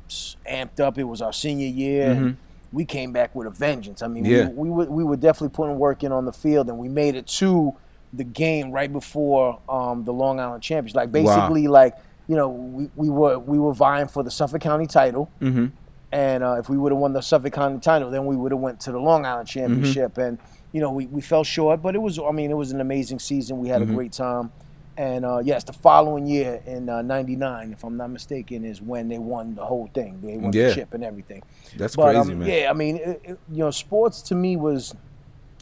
[0.49, 0.99] amped up.
[0.99, 2.11] It was our senior year.
[2.13, 2.37] and
[2.71, 4.03] we came back with a vengeance.
[4.03, 4.33] I mean, Mm-hmm.
[4.33, 4.49] Yeah.
[4.51, 7.15] we, we were we were definitely putting work in on the field, and we made
[7.17, 7.75] it to
[8.13, 10.97] the game right before um, the Long Island Championship.
[10.97, 11.95] Like basically, like
[12.29, 15.31] you know, we, we were we were vying for the Suffolk County title.
[15.41, 15.67] Mm-hmm.
[16.13, 18.61] And uh, if we would have won the Suffolk County title, then we would have
[18.61, 20.13] went to the Long Island Championship.
[20.13, 20.21] Mm-hmm.
[20.21, 20.39] And
[20.73, 23.19] you know, we, we fell short, but it was I mean, it was an amazing
[23.19, 23.59] season.
[23.59, 23.91] We had Mm-hmm.
[23.93, 24.53] a great time.
[24.97, 29.19] And uh, yes, the following year in '99, if I'm not mistaken, is when they
[29.19, 30.21] won the whole thing.
[30.23, 30.69] They won Yeah.
[30.71, 31.43] the chip and everything.
[31.77, 32.49] That's But crazy, um, man.
[32.49, 34.95] yeah, I mean, it, it, you know, sports to me was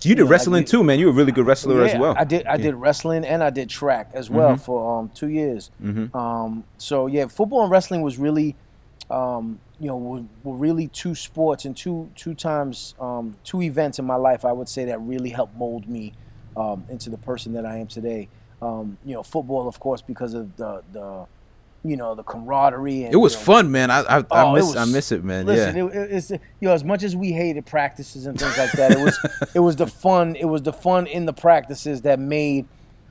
[0.03, 0.99] You did Yeah, wrestling you- too, man.
[0.99, 2.15] You were a really good wrestler as yeah, well.
[2.17, 2.47] I did.
[2.47, 5.71] I did wrestling and I did track as well for um, two years.
[5.83, 6.15] Mhm.
[6.15, 8.55] Um, so yeah, football and wrestling was really,
[9.11, 13.99] um, you know, were, were really two sports and two two times um, two events
[13.99, 14.45] in my life.
[14.45, 16.13] I would say that really helped mold me
[16.57, 18.29] um, into the person that I am today.
[18.63, 21.27] Um, you know, football, of course, because of the the
[21.89, 23.05] you know the camaraderie.
[23.05, 23.91] And, It was you know, fun, man.
[23.91, 25.47] I I, Oh, I miss was- I miss it, man.
[25.47, 25.85] Listen, yeah.
[25.85, 28.93] it, it- it's you know as much as we hated practices and things like that,
[28.93, 29.19] it was
[29.55, 30.37] it was the fun.
[30.37, 32.67] It was the fun in the practices that made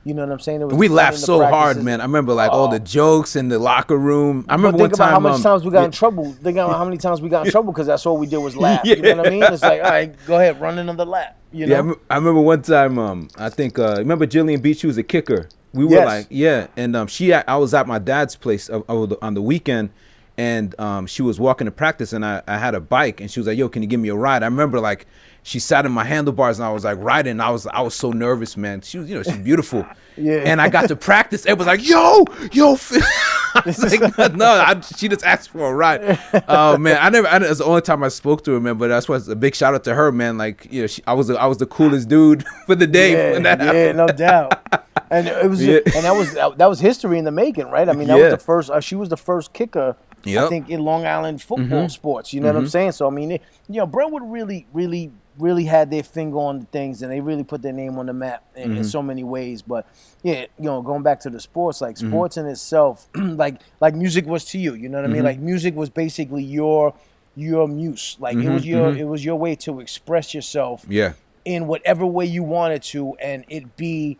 [0.06, 0.68] you know what I'm saying.
[0.68, 2.00] We laughed so hard, man.
[2.00, 2.78] I remember like all the Oh.
[2.78, 4.44] jokes in the locker room.
[4.48, 5.12] I remember think one about time.
[5.14, 6.32] how much um, times we got yeah, in trouble.
[6.32, 8.56] Think about how many times we got in trouble because that's all we did was
[8.56, 8.80] laugh.
[8.84, 9.42] You know what I mean?
[9.42, 11.36] It's like, all right, go ahead, run another lap.
[11.52, 11.74] You know?
[11.82, 12.98] rem- I remember one time.
[13.00, 14.78] Um, I think uh, remember Jillian Beach.
[14.78, 15.48] She was a kicker.
[15.72, 16.06] We were Yes.
[16.06, 17.34] like, yeah, and um, she.
[17.34, 19.90] I was at my dad's place of, of the, on the weekend,
[20.38, 23.40] and um, she was walking to practice, and I, I had a bike, and she
[23.40, 25.06] was like, "Yo, can you give me a ride?" I remember like
[25.46, 27.38] she sat in my handlebars, and I was like riding.
[27.40, 28.80] I was I was so nervous, man.
[28.80, 29.86] She was, you know, she's beautiful.
[30.18, 30.36] Yeah.
[30.46, 31.44] And I got to practice.
[31.44, 32.70] It was like, yo, yo.
[33.54, 36.18] I was like, no, I, she just asked for a ride.
[36.48, 37.28] Oh man, I never.
[37.28, 38.78] I, it's the only time I spoke to her, man.
[38.78, 40.38] But that's why a big shout out to her, man.
[40.38, 43.32] Like, you know, she, I was the, I was the coolest dude for the day
[43.34, 43.96] when yeah, that yeah, happened.
[43.98, 44.82] no doubt.
[45.10, 45.80] And it was, Yeah.
[45.94, 47.86] and that was that was history in the making, right?
[47.86, 48.24] I mean, that Yeah.
[48.24, 48.70] was the first.
[48.70, 50.40] Uh, she was the first kicker, I Yep.
[50.44, 50.48] Mm-hmm.
[50.48, 52.32] think, in Long Island football sports.
[52.32, 52.92] You know what I'm saying?
[52.92, 56.66] So I mean, it, you know, Brentwood really, really, really had their finger on the
[56.66, 58.78] things, and they really put their name on the map in, Mm-hmm.
[58.78, 59.62] in so many ways.
[59.62, 59.86] But
[60.22, 62.08] yeah, you know, going back to the sports, like Mm-hmm.
[62.08, 64.74] sports in itself, like like music was to you.
[64.74, 65.16] You know what I mean?
[65.18, 65.26] Mm-hmm.
[65.26, 66.94] Like music was basically your
[67.34, 68.16] your muse.
[68.18, 71.12] Like it was your it was your way to express yourself Yeah,
[71.44, 74.18] in whatever way you wanted to and it be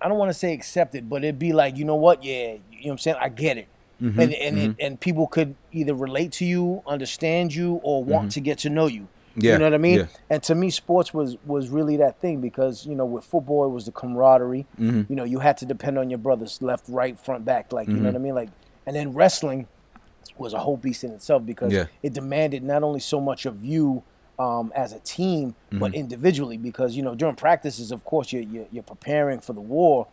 [0.00, 2.58] I don't want to say accepted, but it'd be like, you know what, yeah, you
[2.58, 3.16] know what I'm saying?
[3.20, 3.68] I get it.
[4.00, 8.40] and and it, and people could either relate to you, understand you, or want to
[8.40, 9.06] get to know you.
[9.36, 9.98] Yeah, You know what I mean?
[10.00, 10.06] yeah.
[10.30, 13.70] And to me, sports was was really that thing because you know with football it
[13.70, 14.66] was the camaraderie.
[14.78, 15.02] Mm-hmm.
[15.08, 17.72] You know, you had to depend on your brothers, left, right, front, back.
[17.72, 18.02] Like you Mm-hmm.
[18.02, 18.34] know what I mean?
[18.34, 18.48] Like,
[18.86, 19.66] and then wrestling
[20.38, 21.86] was a whole beast in itself because Yeah.
[22.02, 24.02] it demanded not only so much of you
[24.38, 25.78] um, as a team, Mm-hmm.
[25.78, 26.56] but individually.
[26.56, 30.06] Because you know during practices, of course, you're you're, you're preparing for the war.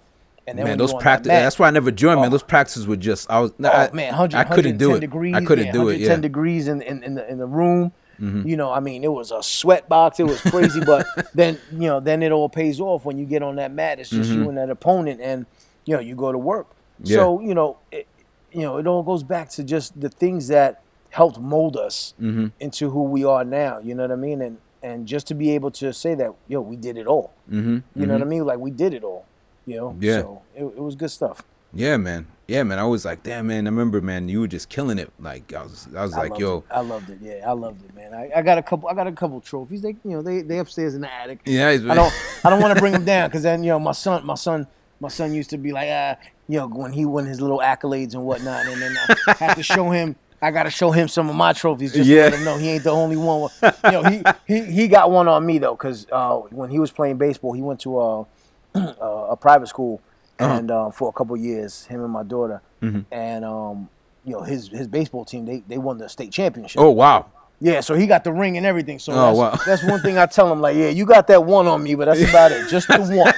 [0.47, 1.27] And then Man, those practices.
[1.29, 2.19] That that's why I never joined.
[2.21, 2.31] Man, Oh.
[2.31, 3.29] those practices were just.
[3.29, 3.51] I was.
[3.63, 4.99] Oh I, man, 100, I couldn't do it.
[5.01, 5.99] Degrees, I couldn't yeah, do it.
[5.99, 6.13] 110 Yeah.
[6.13, 6.21] Mm-hmm.
[6.21, 7.91] degrees in, in, in the in the room.
[8.19, 10.19] You know, I mean, it was a sweat box.
[10.19, 13.41] It was crazy, but then you know, then it all pays off when you get
[13.43, 13.99] on that mat.
[13.99, 15.45] It's just you and that opponent, and
[15.85, 16.69] you know, you go to work.
[16.69, 17.05] Mm-hmm.
[17.05, 17.15] Yeah.
[17.17, 18.07] So you know, it,
[18.51, 22.47] you know, it all goes back to just the things that helped mold us Mm-hmm.
[22.59, 23.79] into who we are now.
[23.79, 24.41] You know what I mean?
[24.41, 27.33] And and just to be able to say that, yo, we did it all.
[27.49, 27.99] Mm-hmm.
[27.99, 28.45] You know what I mean?
[28.45, 29.25] Like we did it all.
[29.65, 29.97] You know.
[29.99, 30.19] Yeah.
[30.21, 31.43] So it, it was good stuff.
[31.73, 32.27] Yeah, man.
[32.47, 32.79] Yeah, man.
[32.79, 33.67] I was like, damn, man.
[33.67, 34.27] I remember, man.
[34.27, 35.11] You were just killing it.
[35.19, 35.87] Like I was.
[35.95, 36.57] I was I like, yo.
[36.57, 36.63] it.
[36.71, 37.19] I loved it.
[37.21, 38.13] Yeah, I loved it, man.
[38.13, 38.89] I, I got a couple.
[38.89, 39.81] I got a couple trophies.
[39.83, 41.41] They, you know, they they upstairs in the attic.
[41.45, 41.69] Yeah.
[41.69, 42.13] I don't.
[42.43, 44.65] I don't want to bring them down because then you know my son, my son,
[44.99, 46.15] my son used to be like, ah,
[46.47, 48.97] you know, when he won his little accolades and whatnot, and then
[49.27, 50.15] I have to show him.
[50.41, 52.23] I got to show him some of my trophies just Yeah.
[52.25, 53.49] to let him know he ain't the only one.
[53.83, 56.91] You know, he he, he got one on me though because uh, when he was
[56.91, 58.21] playing baseball, he went to a
[58.75, 60.01] a, a private school
[60.39, 60.53] Uh-huh.
[60.55, 63.01] and uh, for a couple years, him and my daughter, Mm-hmm.
[63.11, 63.89] and um,
[64.23, 66.79] you know his his baseball team they they won the state championship.
[66.81, 67.25] Oh wow.
[67.61, 68.99] Yeah, so he got the ring and everything.
[68.99, 69.59] So Oh, that's, wow.
[69.65, 70.61] that's one thing I tell him.
[70.61, 72.69] Like, yeah, you got that one on me, but that's about it.
[72.69, 73.33] Just the one.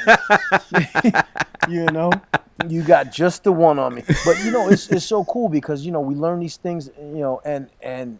[1.67, 2.11] you know,
[2.67, 4.03] you got just the one on me.
[4.23, 6.89] But you know, it's it's so cool because you know we learn these things.
[6.99, 8.19] You know, and and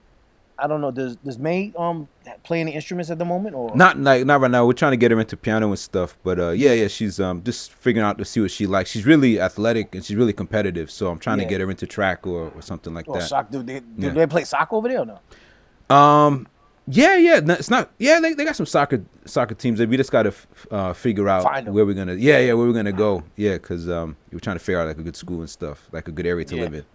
[0.62, 0.92] I don't know.
[0.92, 2.08] Does does May um
[2.44, 4.66] play any instruments at the moment or Not like not right now.
[4.66, 6.18] We're trying to get her into piano and stuff.
[6.24, 6.88] But uh, yeah, yeah.
[6.88, 8.90] She's um just figuring out to see what she likes.
[8.92, 10.92] She's really athletic and she's really competitive.
[10.92, 11.46] So I'm trying Yeah.
[11.46, 13.28] to get her into track or, or something like or that.
[13.28, 13.52] soccer?
[13.52, 14.10] Do they, do Yeah.
[14.12, 15.96] they play soccer over there or no?
[15.96, 16.48] Um,
[16.88, 17.40] yeah, yeah.
[17.40, 17.92] no, It's not.
[18.00, 19.80] Yeah, they, they got some soccer soccer teams.
[19.80, 20.34] We just got to
[20.72, 22.16] uh, figure out where we're gonna.
[22.16, 23.24] Yeah, yeah, where we're gonna go.
[23.36, 26.08] Yeah, because um, we're trying to figure out like a good school and stuff, like
[26.08, 26.62] a good area to Yeah.
[26.64, 26.86] live in.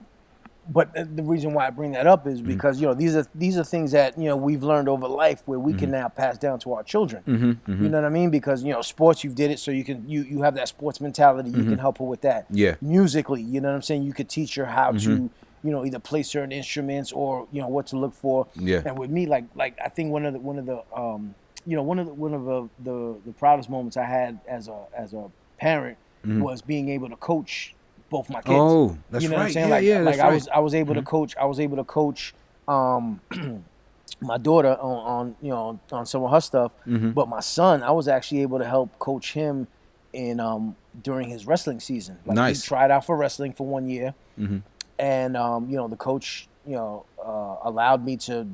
[0.69, 2.35] But the- reason why I bring that up Mm-hmm.
[2.35, 5.07] is because you know these are these are things that you know we've learned over
[5.07, 5.79] life where we Mm-hmm.
[5.81, 7.23] can now pass down to our children.
[7.67, 8.31] You know what I mean?
[8.31, 11.01] Because you know sports, you've did it, so you can you you have that sports
[11.01, 11.51] mentality.
[11.51, 12.45] You can help her with that.
[12.47, 12.57] Mm-hmm.
[12.57, 12.75] Yeah.
[12.81, 14.03] Musically, you know what I'm saying?
[14.03, 15.31] You could teach her how to
[15.64, 18.47] you know either play certain instruments or you know what to look for.
[18.55, 18.83] Yeah.
[18.85, 21.77] And with me, like like I think one of the one of the um you
[21.77, 24.79] know one of the one of the the, the proudest moments I had as a
[24.97, 27.73] as a parent was being able to coach
[28.11, 28.92] both my kids Mm-hmm.
[28.94, 29.52] Oh, that's you know what I'm right.
[29.54, 29.68] saying?
[29.68, 30.26] Yeah, like, yeah, like I right.
[30.28, 30.34] Mm-hmm.
[30.34, 31.36] was I was able to coach.
[31.36, 32.34] I was able to coach
[32.68, 33.20] um,
[34.20, 37.11] my daughter on, on you know on some of her stuff, Mm-hmm.
[37.11, 39.66] but my son I was actually able to help coach him
[40.12, 42.18] in um, during his wrestling season.
[42.24, 42.62] Like Nice.
[42.62, 44.62] He tried out for wrestling for one year, Mhm.
[44.98, 48.46] and um, you know the coach you know uh, allowed me to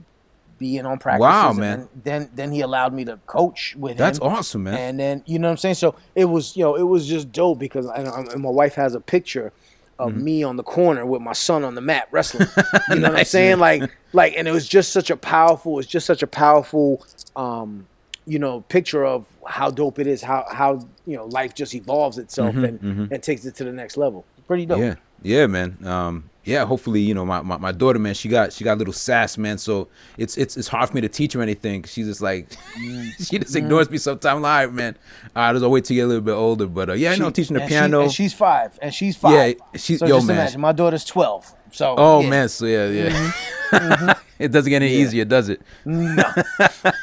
[0.62, 1.20] be in on practices.
[1.20, 1.88] Wow, and man.
[2.04, 4.22] Then then he allowed me to coach with That's him.
[4.28, 4.74] That's awesome, man.
[4.78, 5.74] And then you know what I'm saying.
[5.76, 8.94] So it was you know it was just dope because I, and my wife has
[8.94, 10.24] a picture of Mm-hmm.
[10.24, 12.48] me on the corner with my son on the mat wrestling.
[12.90, 13.58] You know what I'm saying?
[13.58, 13.80] man.
[13.80, 15.78] Like like and it was just such a powerful.
[15.78, 17.04] It's just such a powerful.
[17.36, 17.86] um
[18.24, 20.70] you know, picture of how dope it is, how how
[21.06, 22.80] you know life just evolves itself and
[23.12, 24.24] and takes it to the next level.
[24.46, 24.78] Pretty dope.
[24.78, 25.76] Mm-hmm, Yeah, yeah, man.
[25.84, 28.78] Um, yeah, hopefully, you know, my, my, my daughter, man, she got she got a
[28.78, 29.58] little sass, man.
[29.58, 31.84] So it's it's it's hard for me to teach her anything.
[31.84, 32.48] She's just like,
[33.20, 34.36] she just ignores me sometimes.
[34.36, 34.96] I'm like, all right, man.
[35.36, 36.66] All right, I'll wait till you get a little bit older.
[36.66, 38.02] But uh, yeah, I know, She- teaching the she- piano.
[38.02, 39.56] and she's five, and she's five.
[39.72, 40.38] Yeah, she- so yo, just man.
[40.38, 41.52] imagine, my daughter's twelve.
[41.70, 42.22] So oh yeah.
[42.22, 42.30] Mm-hmm.
[42.30, 44.14] man, so yeah, yeah.
[44.40, 45.62] it doesn't get any easier, does it?
[45.86, 46.16] no,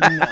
[0.01, 0.25] no,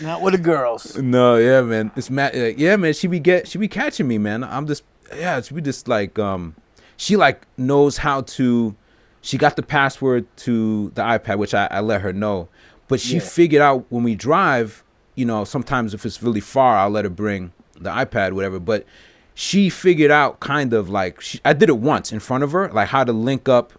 [0.00, 0.96] not with the girls.
[0.96, 1.90] No, yeah, man.
[1.96, 2.94] It's ma- uh, yeah, man.
[2.94, 4.44] She be get she be catching me, man.
[4.44, 4.84] I'm just
[5.16, 5.40] yeah.
[5.40, 6.54] She be just like um,
[6.96, 8.74] she like knows how to.
[9.22, 12.48] She got the password to the iPad, which I, I let her know.
[12.88, 13.20] But she Yeah.
[13.22, 14.84] figured out when we drive,
[15.16, 18.60] you know, sometimes if it's really far, I'll let her bring the iPad, whatever.
[18.60, 18.86] But
[19.34, 22.68] she figured out kind of like she, I did it once in front of her,
[22.72, 23.72] like how to link up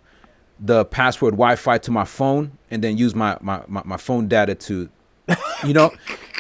[0.60, 4.54] the password Wi-Fi to my phone and then use my my, my, my phone data
[4.56, 4.90] to
[5.66, 5.92] you know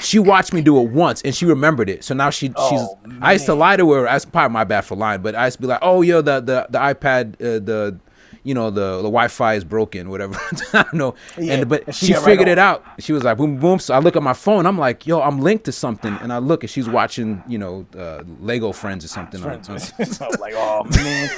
[0.02, 2.04] she watched me do it once and she remembered it.
[2.04, 4.04] So now she she's Oh, i used to lie to her.
[4.04, 6.40] That's probably my bad for lying but i used to be like oh yo the
[6.40, 8.00] the, the ipad uh, the
[8.48, 10.36] you know the the wi-fi is broken whatever.
[10.74, 11.16] I don't know.
[11.38, 12.84] Yeah, and but she she, got right figured it out.
[13.00, 13.80] She was like boom boom.
[13.80, 14.66] So i look at my phone.
[14.66, 16.14] I'm like yo i'm linked to something.
[16.22, 19.68] And i look and she's watching you know uh, lego friends or something Friends.
[20.22, 21.30] I'm like, oh man,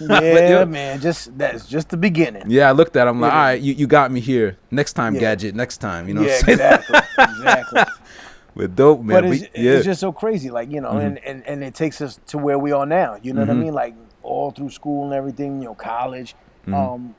[0.00, 1.00] yeah, yo- man.
[1.00, 2.44] Just that's just the beginning.
[2.48, 3.38] yeah i looked at it, i'm like Yeah.
[3.38, 4.56] all right you, you got me here.
[4.70, 5.20] Next time Yeah.
[5.20, 6.08] gadget next time.
[6.08, 7.82] You know yeah, exactly, exactly.
[8.56, 9.14] but dope man.
[9.16, 9.66] But it's, We- Mm-hmm.
[9.78, 12.58] it's just so crazy, like you know, and, and and it takes us to where
[12.58, 13.16] we are now.
[13.22, 13.74] You know what I mean?
[13.74, 16.34] Like all through school and everything, you know, college,
[16.68, 17.14] um,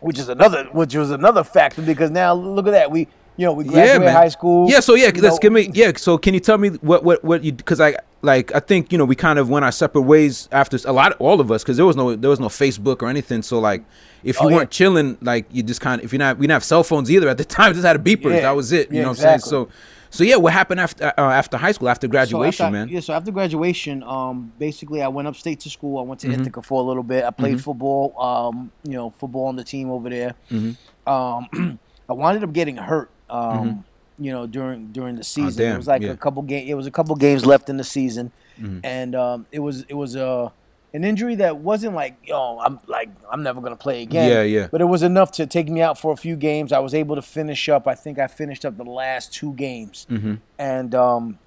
[0.00, 3.06] which is another which was another factor because now look at that we
[3.36, 4.14] you know we graduated man.
[4.14, 4.68] high school.
[4.68, 5.92] Yeah, so yeah, let's know, give me yeah.
[5.96, 8.98] So can you tell me what what what you because I like I think you
[8.98, 11.62] know we kind of went our separate ways after a lot of, all of us
[11.62, 13.42] because there was no there was no Facebook or anything.
[13.42, 13.82] So like
[14.24, 16.52] if you Oh, weren't chilling, like you just kind of if you're not we didn't
[16.54, 17.72] have cell phones either at the time.
[17.72, 18.32] Just had a beeper.
[18.34, 18.40] Yeah.
[18.42, 18.90] That was it.
[18.90, 19.40] You Yeah, know what I'm saying?
[19.40, 19.68] So
[20.10, 22.88] so yeah, what happened after uh, after high school after So graduation, after- man?
[22.88, 25.98] Yeah, so after graduation, um, basically I went upstate to school.
[25.98, 26.40] I went to Mm-hmm.
[26.42, 27.24] Ithaca for a little bit.
[27.24, 30.34] I played football, um, you know, football on the team over there.
[30.50, 31.10] Mm-hmm.
[31.10, 33.84] Um, I wound up getting hurt, um,
[34.18, 35.64] you know, during during the season.
[35.66, 36.10] Oh, it was like yeah.
[36.10, 36.66] a couple game.
[36.68, 38.80] It was a couple games left in the season, Mm-hmm.
[38.84, 40.52] and um, it was it was a
[40.92, 44.28] an injury that wasn't like yo I'm like I'm never gonna play again.
[44.30, 44.68] Yeah, yeah.
[44.70, 46.72] But it was enough to take me out for a few games.
[46.72, 47.86] I was able to finish up.
[47.86, 50.34] I think I finished up the last two games, Mm-hmm.
[50.58, 51.38] and um,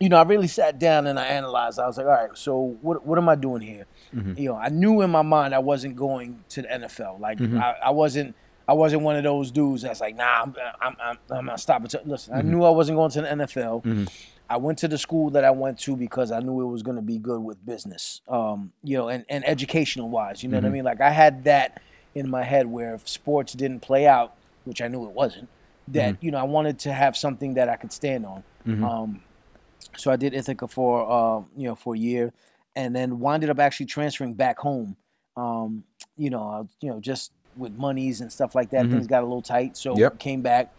[0.00, 1.78] you know, I really sat down and I analyzed.
[1.78, 3.86] I was like, all right, so what what am I doing here?
[4.14, 4.38] Mm-hmm.
[4.38, 7.20] You know, I knew in my mind I wasn't going to the NFL.
[7.20, 7.58] Like Mm-hmm.
[7.58, 8.34] I, I wasn't
[8.68, 11.88] I wasn't one of those dudes that's like, nah, I'm I'm I'm, I'm not stopping.
[11.88, 12.46] To, listen, Mm-hmm.
[12.46, 14.08] I knew I wasn't going to the NFL.
[14.48, 16.96] I went to the school that I went to because I knew it was going
[16.96, 20.42] to be good with business, um, you know, and, and educational wise.
[20.42, 20.64] You know Mm-hmm.
[20.64, 20.84] what I mean?
[20.84, 21.80] Like I had that
[22.14, 24.34] in my head where if sports didn't play out,
[24.64, 25.48] which I knew it wasn't,
[25.88, 26.24] that Mm-hmm.
[26.24, 28.44] you know I wanted to have something that I could stand on.
[28.82, 29.22] Um,
[29.96, 32.32] so I did Ithaca for uh, you know for a year,
[32.76, 34.96] and then winded up actually transferring back home.
[35.36, 35.84] Um,
[36.16, 39.42] you know, you know, just with monies and stuff like that, things got a little
[39.42, 39.76] tight.
[39.76, 40.18] So Yep.
[40.18, 40.72] came back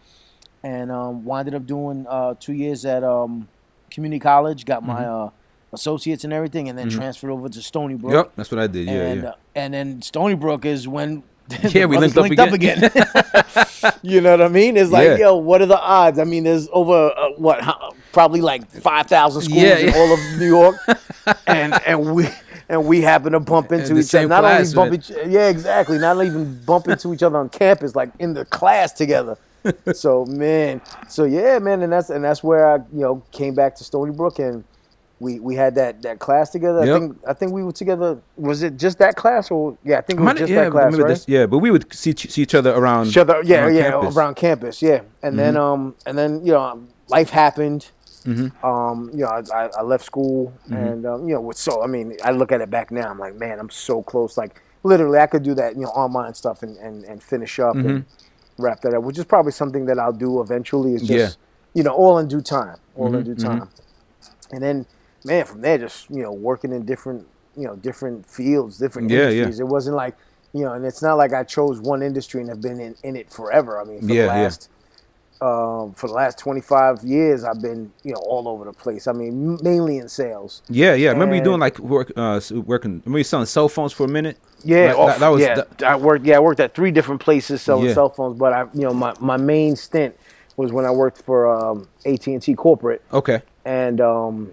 [0.62, 3.48] and um, winded up doing uh, two years at um,
[3.90, 4.64] community college.
[4.64, 5.30] Got my uh,
[5.72, 8.12] associates and everything, and then transferred over to Stony Brook.
[8.12, 8.86] Yep, that's what I did.
[8.86, 9.28] Yeah, and yeah.
[9.30, 11.22] uh, and then Stony Brook is when
[11.70, 12.82] Yeah, we brothers linked up again.
[14.02, 14.76] you know what I mean?
[14.76, 15.16] It's like, Yeah.
[15.16, 16.18] yo, what are the odds?
[16.18, 20.12] I mean, there's over uh, what, how, probably like five thousand schools Yeah, in all
[20.12, 20.76] of New York,
[21.46, 22.28] and and we
[22.68, 24.28] and we happen to bump into each other.
[24.28, 25.26] Not class, only bump man.
[25.26, 25.98] each, yeah, exactly.
[25.98, 29.38] Not even bump into each other on campus, like in the class together.
[29.92, 33.74] So man, so yeah, man, and that's and that's where I you know came back
[33.76, 34.64] to Stony Brook and.
[35.20, 36.86] We, we had that, that class together.
[36.86, 36.94] Yep.
[36.94, 38.20] I think I think we were together.
[38.36, 39.98] Was it just that class or yeah?
[39.98, 41.08] I think it was Might- just yeah, that class, right?
[41.08, 43.08] this- yeah, but we would see, see each other around.
[43.08, 44.16] each other yeah around yeah campus.
[44.16, 47.90] around campus yeah and then um and then you know life happened
[48.24, 48.64] Mm-hmm.
[48.64, 52.30] um you know I, I, left school and um, you know so I mean I
[52.30, 55.42] look at it back now I'm like man I'm so close like literally I could
[55.42, 58.04] do that you know online stuff and and, and finish up and
[58.58, 61.18] wrap that up which is probably something that I'll do eventually it's just Mm-hmm.
[61.18, 61.26] Yeah.
[61.26, 61.78] Mm-hmm.
[61.78, 63.68] you know all in due time all in due time
[64.52, 64.86] and then
[65.24, 69.18] man from there just you know working in different you know different fields different Yeah,
[69.18, 69.24] yeah.
[69.30, 70.16] industries it wasn't like
[70.52, 73.16] you know and it's not like i chose one industry and have been in, in
[73.16, 74.42] it forever i mean for Yeah, the yeah.
[74.42, 74.70] last
[75.40, 79.12] um, for the last 25 years i've been you know all over the place i
[79.12, 81.10] mean mainly in sales Yeah, yeah.
[81.10, 83.02] Remember you doing like work, uh, working.
[83.04, 84.36] Remember you selling cell phones for a minute?
[84.64, 85.62] Yeah, That- oh, that- that was yeah.
[85.86, 86.24] I worked.
[86.26, 87.94] Yeah, I worked at three different places selling Yeah.
[87.94, 88.36] cell phones.
[88.38, 90.16] But I, you know, my, my main stint
[90.56, 93.40] was when I worked for um, AT and T corporate, Okay.
[93.64, 94.52] and um,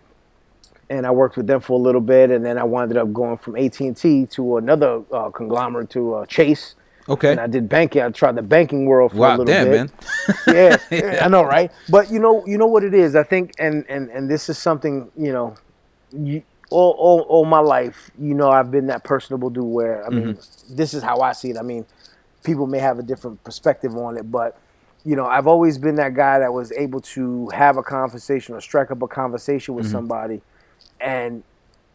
[0.89, 3.37] and I worked with them for a little bit, and then I wound up going
[3.37, 6.75] from AT and T to another uh, conglomerate to uh, Chase.
[7.07, 7.31] Okay.
[7.31, 8.01] And I did banking.
[8.01, 9.71] I tried the banking world for a Wow, little damn, bit.
[9.71, 9.91] man.
[10.47, 11.71] yeah, yeah, I know, right?
[11.89, 13.15] But you know, you know what it is.
[13.15, 15.55] I think, and and and this is something you know,
[16.11, 16.41] you,
[16.71, 19.63] all all all my life, you know, I've been that personable dude.
[19.65, 20.75] Where I mean, Mm-hmm.
[20.75, 21.57] this is how I see it.
[21.57, 21.85] I mean,
[22.43, 24.59] people may have a different perspective on it, but
[25.03, 28.61] you know, I've always been that guy that was able to have a conversation or
[28.61, 29.77] strike up a conversation Mm-hmm.
[29.83, 30.41] with somebody,
[30.99, 31.43] and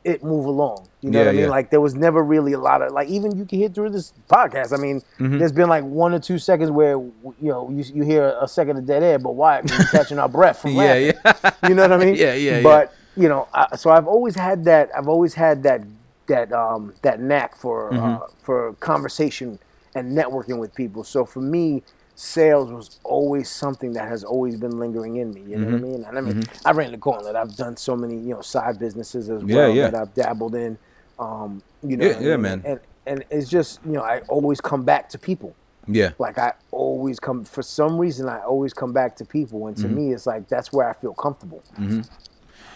[0.04, 0.88] it move along.
[1.02, 1.40] You know Yeah, what I mean?
[1.42, 1.50] yeah.
[1.50, 4.12] Like there was never really a lot of like even you can hear through this
[4.30, 4.72] podcast.
[4.76, 5.38] I mean, Mm-hmm.
[5.38, 8.78] there's been like one or two seconds where you know you, you hear a second
[8.78, 9.60] of dead air, but why?
[9.60, 11.52] We're catching our breath from Yeah, laughing.
[11.62, 11.68] yeah.
[11.68, 12.14] You know what I mean?
[12.24, 12.62] Yeah, yeah, yeah.
[12.62, 14.90] But you know, I, so I've always had that.
[14.96, 15.82] I've always had that
[16.26, 18.22] that um that knack for Mm-hmm.
[18.22, 19.58] uh, for conversation
[19.94, 21.04] and networking with people.
[21.04, 21.82] So for me.
[22.22, 25.40] Sales was always something that has always been lingering in me.
[25.40, 25.72] You know Mm-hmm.
[25.72, 26.04] what I mean?
[26.04, 27.34] And I mean, I ran the gauntlet.
[27.34, 29.90] I've done so many, you know, side businesses as Yeah, well yeah.
[29.90, 30.76] that I've dabbled in.
[31.18, 32.60] Um, you know, Yeah, yeah, man.
[32.66, 35.54] And and it's just, you know, I always come back to people
[35.88, 36.10] Yeah.
[36.18, 39.86] like I always come for some reason I always come back to people and to
[39.86, 39.96] Mm-hmm.
[39.96, 41.62] me it's like that's where I feel comfortable.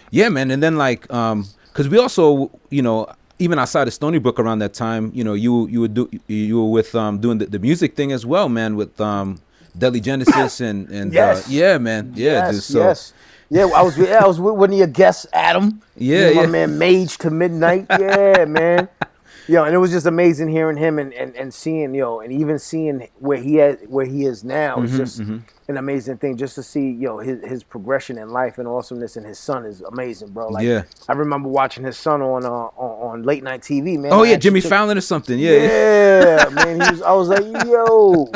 [0.09, 0.49] Yeah, man.
[0.49, 3.05] And then like, um, cause we also, you know,
[3.39, 6.57] even outside of Stony Brook around that time, you know, you you would do you
[6.63, 9.39] were with um doing the, the music thing as well, man, with um
[9.77, 11.47] Deadly Genesis and and Yes.
[11.47, 13.13] uh, yeah, man, yeah, yes, dude, so yes.
[13.49, 15.81] Yeah, I was yeah, I was with one of your guests, Adam.
[15.97, 16.47] Yeah, You know, yeah.
[16.47, 17.85] my man Mage to Midnight.
[17.89, 18.89] Yeah, man.
[19.47, 22.21] you know, and it was just amazing hearing him and, and, and seeing, you know,
[22.21, 24.75] and even seeing where he had where he is now.
[24.77, 25.19] Mm-hmm, It's just
[25.67, 29.15] an amazing thing just to see, you know, his, his progression in life and awesomeness.
[29.17, 30.47] And his son is amazing, bro.
[30.49, 30.83] Like, Yeah.
[31.09, 34.11] I remember watching his son on uh, on, on late night TV, man.
[34.13, 35.37] Oh I yeah, Jimmy took- Fallon or something.
[35.39, 36.45] Yeah, yeah.
[36.45, 36.81] yeah, man.
[36.81, 37.01] He was.
[37.01, 38.31] I was like, yo.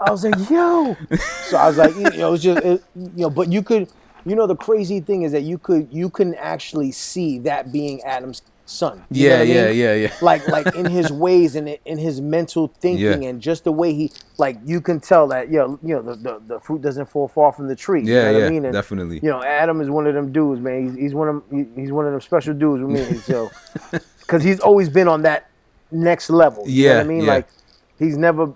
[0.00, 0.96] I was like, yo.
[1.48, 3.88] So I was like, you know, it was just, it, you know, but you could,
[4.26, 8.02] you know, the crazy thing is that you could, you can actually see that being
[8.02, 9.04] Adam's son.
[9.10, 9.78] You know Yeah, I yeah, mean?
[9.78, 10.12] yeah, yeah.
[10.22, 13.28] Like, like in his ways and in his mental thinking Yeah.
[13.30, 16.14] and just the way he, like, you can tell that, you know, you know, the,
[16.16, 18.02] the, the fruit doesn't fall far from the tree.
[18.02, 18.64] you Yeah, know what yeah, I mean?
[18.66, 19.20] And, definitely.
[19.22, 20.84] You know, Adam is one of them dudes, man.
[20.86, 23.20] He's, he's one of he, he's one of them special dudes with me.
[23.22, 23.50] So,
[24.20, 25.48] because he's always been on that
[25.90, 26.68] next level.
[26.68, 27.24] You know what Yeah, I mean?
[27.24, 27.32] yeah.
[27.32, 27.48] Like
[27.98, 28.52] he's never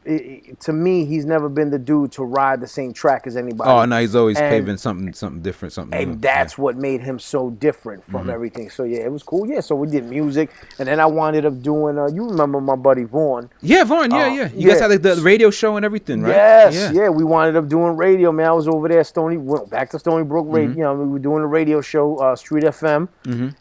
[0.60, 3.68] to me he's never been the dude to ride the same track as anybody.
[3.70, 5.98] Oh no, he's always And- paving something, something different, something.
[5.98, 6.12] new.
[6.12, 8.30] And that's what made him so different from Mm-hmm.
[8.30, 8.70] everything.
[8.70, 9.46] So yeah, it was cool.
[9.46, 11.98] Yeah, so we did music, and then I wound up doing.
[11.98, 13.50] Uh, you remember my buddy Vaughn?
[13.62, 14.10] yeah, Vaughn.
[14.10, 14.48] Yeah, Uh, yeah.
[14.54, 16.30] You guys had like the radio show and everything, right?
[16.30, 17.08] Yes, yeah.
[17.08, 18.46] We wound up doing radio, man.
[18.46, 20.54] I was over there, Stony, went back to Stony Brook Mm-hmm.
[20.54, 20.70] Radio.
[20.76, 23.08] You know, we were doing a radio show, uh, Street FM,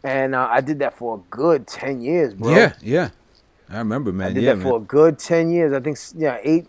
[0.04, 2.52] and uh, I did that for a good ten years, bro.
[2.56, 3.10] Yeah, yeah.
[3.72, 4.32] I remember, man.
[4.32, 4.68] I did yeah, that man.
[4.68, 5.74] for a good 10 years.
[5.74, 6.68] I think, yeah, eight,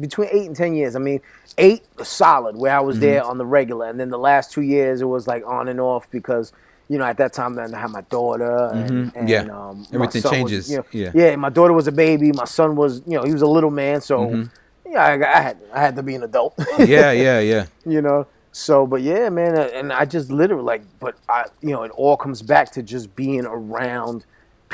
[0.00, 0.94] between eight and 10 years.
[0.94, 1.20] I mean,
[1.58, 3.30] eight solid where I was there Mm-hmm.
[3.30, 3.86] on the regular.
[3.88, 6.52] And then the last two years, it was like on and off because,
[6.88, 8.70] you know, at that time, then I had my daughter.
[8.72, 9.26] And, and, Mm-hmm.
[9.28, 9.40] Yeah.
[9.50, 10.70] Um, Everything son was, changes.
[10.70, 11.10] you know, Yeah.
[11.14, 11.36] Yeah.
[11.36, 12.30] My daughter was a baby.
[12.32, 14.00] My son was, you know, he was a little man.
[14.00, 14.92] So, Mm-hmm.
[14.92, 16.54] yeah, I, I, had, I had to be an adult.
[16.78, 17.66] yeah, yeah, yeah.
[17.84, 18.26] you know.
[18.52, 22.16] So, but yeah, man, and I just literally like, but I, you know, it all
[22.16, 24.24] comes back to just being around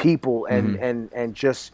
[0.01, 0.82] people and Mm-hmm.
[0.84, 1.72] and and just,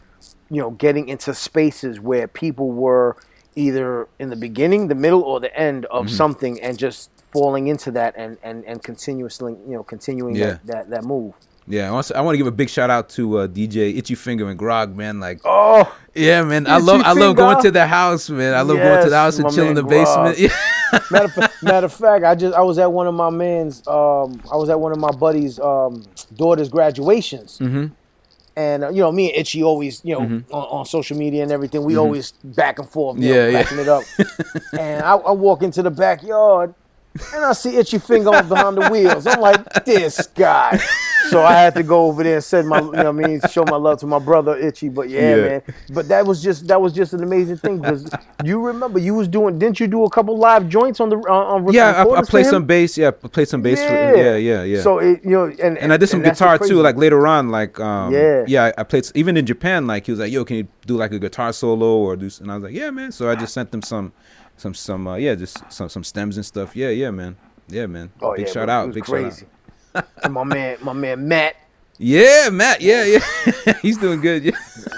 [0.49, 3.15] you know, getting into spaces where people were
[3.55, 6.15] either in the beginning, the middle, or the end of Mm-hmm.
[6.15, 10.45] something, and just falling into that and and and continuously, you know, continuing Yeah.
[10.45, 11.33] that, that that move.
[11.69, 14.15] Yeah, I want, I want to give a big shout out to uh, DJ Itchy
[14.15, 15.19] Finger and Grog, man.
[15.19, 15.83] Like, Oh,
[16.15, 18.53] yeah, man, I Itchy love I love going to the house, man.
[18.53, 20.05] I love going to the house and chilling in the Grog.
[20.05, 20.39] basement.
[20.93, 20.99] Yeah.
[21.11, 23.85] matter of, fa- matter of fact, I just I was at one of my man's.
[23.85, 26.01] Um, I was at one of my buddies' um,
[26.37, 27.57] daughter's graduations.
[27.59, 27.87] Mm-hmm.
[28.57, 31.51] And uh, you know, me and Itchy always, you know, on, on social media and
[31.51, 33.51] everything, we always back and forth, you know, Mm-hmm.
[33.53, 33.63] Yeah, yeah.
[33.63, 34.03] backing it up.
[34.79, 36.73] and I, I walk into the backyard,
[37.35, 39.27] and I see Itchy finger on behind the wheels.
[39.27, 40.79] I'm like, this guy.
[41.29, 43.41] So I had to go over there and send my, you know, what I mean,
[43.49, 44.89] show my love to my brother Itchy.
[44.89, 45.47] But yeah, Yeah.
[45.47, 45.61] man.
[45.93, 48.09] But that was just that was just an amazing thing because
[48.43, 51.65] you remember you was doing, didn't you do a couple live joints on the on,
[51.65, 52.97] on Yeah, I, I played some bass.
[52.97, 53.79] Yeah, I played some bass.
[53.79, 54.81] For, yeah, yeah, yeah.
[54.81, 56.81] So it, you know, and and I did some guitar too.
[56.81, 58.45] Like later on, like um, Yeah.
[58.47, 59.87] yeah, I, played even in Japan.
[59.87, 62.39] Like he was like, "Yo, can you do like a guitar solo or do?" s-"
[62.39, 64.13] And I was like, "Yeah, man." So I just sent them some,
[64.55, 66.75] some, some, uh, yeah, just some, some stems and stuff.
[66.75, 67.35] Yeah, yeah, man.
[67.67, 68.11] Yeah, man.
[68.21, 68.93] Oh, big yeah, shout out.
[68.93, 69.41] Big crazy.
[69.41, 69.56] shout out.
[69.95, 71.55] And my man, my man Matt,
[71.97, 72.81] Yeah, Matt.
[72.81, 73.73] Yeah, yeah.
[73.81, 74.43] He's doing good.
[74.45, 74.51] Yeah.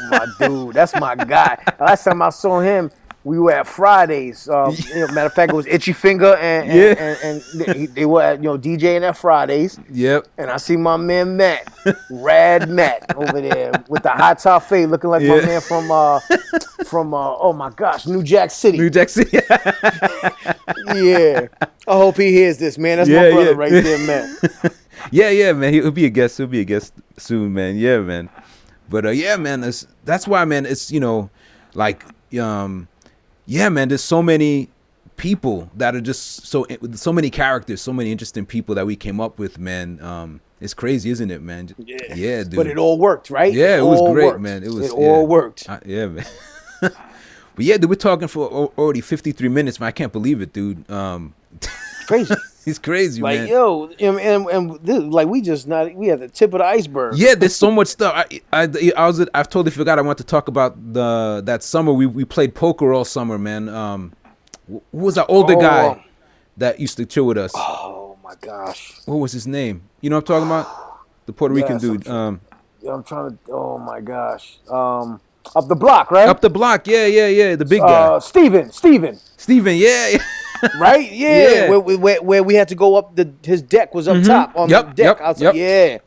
[0.10, 1.58] my dude, that's my guy.
[1.80, 2.92] Last time I saw him,
[3.26, 4.48] we were at Fridays.
[4.50, 7.18] Um, you know, matter of fact, it was Itchy Finger and and, Yeah.
[7.24, 9.80] and, and they, they were at you know DJing at Fridays.
[9.92, 10.28] Yep.
[10.38, 11.72] And I see my man Matt,
[12.10, 16.20] Rad Matt, over there with the high top fade, looking like my man from uh
[16.86, 18.78] from uh oh my gosh, New Jack City.
[18.78, 19.38] New Jack City.
[20.96, 21.48] yeah.
[21.88, 22.98] I hope he hears this, man.
[22.98, 23.58] That's Yeah, my brother yeah.
[23.58, 24.08] right there,
[24.64, 24.74] Matt.
[25.12, 25.74] yeah, yeah, man.
[25.74, 26.38] He'll be a guest.
[26.38, 27.78] He'll be a guest soon, man.
[27.78, 28.30] Yeah, man.
[28.90, 29.64] But uh, yeah, man.
[29.64, 30.66] It's, that's why, man.
[30.66, 31.30] It's you know,
[31.74, 32.04] like
[32.40, 32.88] um,
[33.50, 33.88] yeah, man.
[33.90, 34.70] There's so many
[35.18, 39.20] people that are just so so many characters, so many interesting people that we came
[39.20, 40.00] up with, man.
[40.02, 41.74] Um, it's crazy, isn't it, man?
[41.80, 41.98] Yeah.
[42.14, 42.56] Yeah, dude.
[42.56, 43.52] But it all worked, right?
[43.52, 44.42] Yeah, it was great, worked.
[44.42, 44.64] man.
[44.64, 45.08] It was It yeah.
[45.08, 45.68] all worked.
[45.68, 46.26] I- yeah, man.
[46.82, 46.94] but
[47.58, 48.48] yeah, dude, we're talking for
[48.78, 49.88] already 53 minutes, man.
[49.88, 50.90] I can't believe it, dude.
[50.92, 51.34] Um,
[52.08, 52.36] Crazy.
[52.66, 53.32] It's crazy, man.
[53.32, 53.48] Like man.
[53.50, 56.66] yo, and, and, and this, like we just not we at the tip of the
[56.66, 57.18] iceberg.
[57.18, 58.14] Yeah, there's so much stuff.
[58.16, 59.98] I, I, I was, I've totally forgot.
[59.98, 63.70] I want to talk about the that summer we, we played poker all summer, man.
[63.70, 64.14] Um,
[64.68, 66.04] who was that older Oh, guy um,
[66.58, 67.52] that used to chill with us?
[67.56, 69.00] Oh my gosh.
[69.06, 69.82] What was his name?
[70.02, 71.06] You know what I'm talking about?
[71.26, 72.08] The Puerto Rican Yes, I'm dude.
[72.08, 72.42] Um,
[72.82, 73.38] Yeah, I'm trying to.
[73.52, 74.60] Oh my gosh.
[74.70, 75.20] Um,
[75.56, 76.28] up the block, right?
[76.30, 76.86] up the block.
[76.86, 77.56] Yeah, yeah, yeah.
[77.56, 79.76] The big guy, Uh, Steven, Steven, Steven.
[79.76, 80.24] Yeah, yeah.
[80.80, 81.12] right?
[81.12, 81.70] Yeah, Yeah.
[81.70, 84.28] Where, where, where we had to go up the his deck was up mm-hmm.
[84.28, 85.56] top on Yep, the deck yep, outside.
[85.56, 85.56] yep.
[85.56, 85.98] Yeah,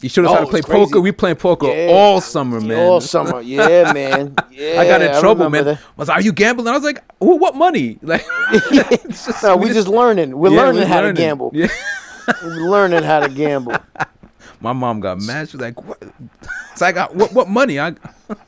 [0.00, 0.84] You showed us Oh, how to oh, play crazy.
[0.86, 1.00] poker.
[1.00, 1.88] We playing poker Yeah.
[1.90, 2.78] all summer, man.
[2.78, 3.40] all summer.
[3.56, 4.34] Yeah, man.
[4.50, 5.64] Yeah, I got in trouble, man.
[5.64, 5.78] that.
[5.78, 8.24] I was like, "Are you gambling?" I was like, "Wh- "What money?" Like,
[9.08, 10.36] just- No, we just learning.
[10.38, 11.16] We're yeah, learning we're how learning.
[11.16, 11.50] to gamble.
[11.54, 11.68] Yeah.
[12.42, 13.76] We're learning how to gamble.
[14.60, 15.48] My mom got mad.
[15.48, 16.02] She was like, "What?"
[16.76, 17.32] It's like, I- "What?
[17.32, 17.94] What money?" I,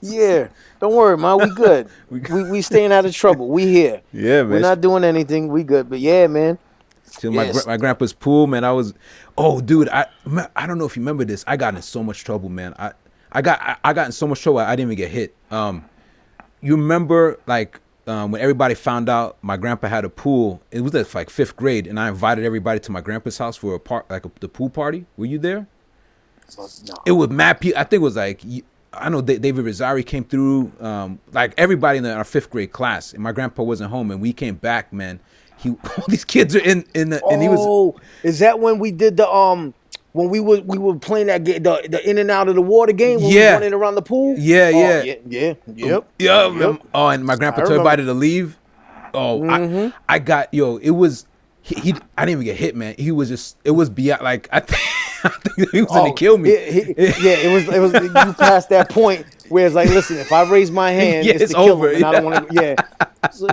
[0.02, 0.48] Yeah.
[0.80, 1.38] Don't worry, man.
[1.38, 1.88] We good.
[2.10, 3.48] We we, we staying out of trouble.
[3.48, 4.02] We here.
[4.12, 4.50] yeah, man.
[4.50, 5.48] We're not doing anything.
[5.48, 5.88] We good.
[5.88, 6.58] But yeah, man.
[7.10, 7.66] Till my Yes.
[7.66, 8.64] my grandpa's pool, man.
[8.64, 8.92] I was,
[9.38, 10.04] oh, dude, I
[10.54, 11.42] I don't know if you remember this.
[11.46, 12.74] I got in so much trouble, man.
[12.78, 12.92] I
[13.32, 15.34] I got I, I got in so much trouble I didn't even get hit.
[15.50, 15.86] Um,
[16.60, 20.60] you remember like um, when everybody found out my grandpa had a pool?
[20.70, 23.80] It was like fifth grade, and I invited everybody to my grandpa's house for a
[23.80, 25.06] part like a, the pool party.
[25.16, 25.66] Were you there?
[26.56, 26.94] No.
[27.06, 27.78] It was mad people.
[27.78, 28.42] I think it was like
[28.92, 30.72] I know David Rosari came through.
[30.80, 34.32] Um, like everybody in our fifth grade class, and my grandpa wasn't home, and we
[34.32, 34.92] came back.
[34.92, 35.20] Man,
[35.58, 38.78] he all these kids are in in the, and he was Oh, is that when
[38.78, 39.74] we did the um
[40.12, 42.62] when we were we were playing that game the, the in and out of the
[42.62, 43.50] water game when Yeah.
[43.50, 44.36] we running around the pool?
[44.38, 45.02] Yeah, Oh, yeah.
[45.02, 46.10] yeah, yeah, yep.
[46.18, 46.48] Yeah.
[46.50, 46.82] Yep.
[46.94, 48.56] Oh, and my grandpa I told everybody to leave.
[49.14, 50.76] Oh, I, I got yo.
[50.78, 51.26] It was
[51.62, 51.94] he, he.
[52.16, 52.94] I didn't even get hit, man.
[52.98, 53.56] He was just.
[53.64, 54.22] It was beyond.
[54.22, 54.80] Like I think,
[55.24, 56.50] I think he was gonna Oh, kill me.
[56.50, 60.18] it- it- yeah, it was it was you passed that point where it's like, listen,
[60.18, 62.24] if I raise my hand, Yeah, it's, it's to kill over, him, and I don't
[62.24, 62.30] yeah.
[62.30, 62.54] want to.
[62.54, 63.30] Yeah.
[63.30, 63.48] So,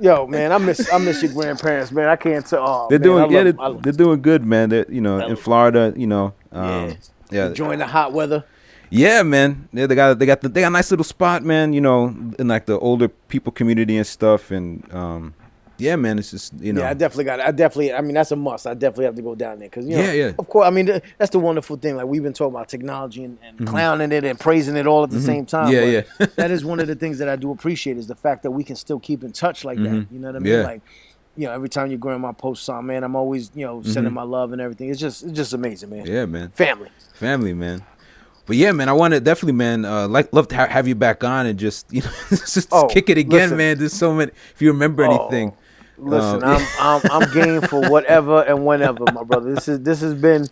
[0.00, 2.08] yo, man, I miss I miss your grandparents, man.
[2.08, 2.62] I can't tell.
[2.66, 3.30] Oh, they're man, doing.
[3.30, 4.70] Yeah, they're, they're doing good, man.
[4.70, 5.92] They're you know in Florida.
[5.96, 6.34] You know.
[6.50, 6.94] Um, Yeah.
[7.30, 7.46] yeah.
[7.48, 8.44] enjoying the hot weather.
[8.88, 9.68] Yeah, man.
[9.72, 11.72] Yeah, they got they got the, they got a nice little spot, man.
[11.72, 15.34] You know, in like the older people community and stuff, and um,
[15.82, 16.18] yeah, man.
[16.18, 16.80] It's just you know.
[16.82, 17.40] Yeah, I definitely got.
[17.40, 17.46] It.
[17.46, 17.92] I definitely.
[17.92, 18.66] I mean, that's a must.
[18.66, 20.02] I definitely have to go down there because you know.
[20.02, 20.32] Yeah, yeah.
[20.38, 21.96] Of course, I mean th- that's the wonderful thing.
[21.96, 25.10] Like we've been talking about technology and, and clowning it and praising it all at
[25.10, 25.72] the same time.
[25.72, 25.90] Mm-hmm.
[25.92, 26.26] Yeah, but yeah.
[26.36, 28.64] that is one of the things that I do appreciate is the fact that we
[28.64, 30.06] can still keep in touch like that.
[30.10, 30.52] You know what I mean?
[30.52, 30.60] Mm-hmm.
[30.60, 30.66] Yeah.
[30.66, 30.82] Like,
[31.36, 34.22] you know, every time your grandma posts something, man, I'm always you know sending my
[34.22, 34.90] love and everything.
[34.90, 36.04] It's just it's just amazing, man.
[36.04, 36.12] Mm-hmm.
[36.14, 36.50] yeah, man.
[36.50, 36.90] Family.
[37.14, 37.82] Family, man.
[38.44, 40.96] But yeah, man, I want to definitely, man, uh, like love to ha- have you
[40.96, 43.56] back on and just you know just Oh, kick it again, listen.
[43.56, 43.78] man.
[43.78, 44.32] There's so many.
[44.52, 45.52] If you remember Oh, anything,
[45.98, 49.54] Listen, Um, I'm, I'm I'm game for whatever and whenever, my brother.
[49.54, 50.46] This is this has been,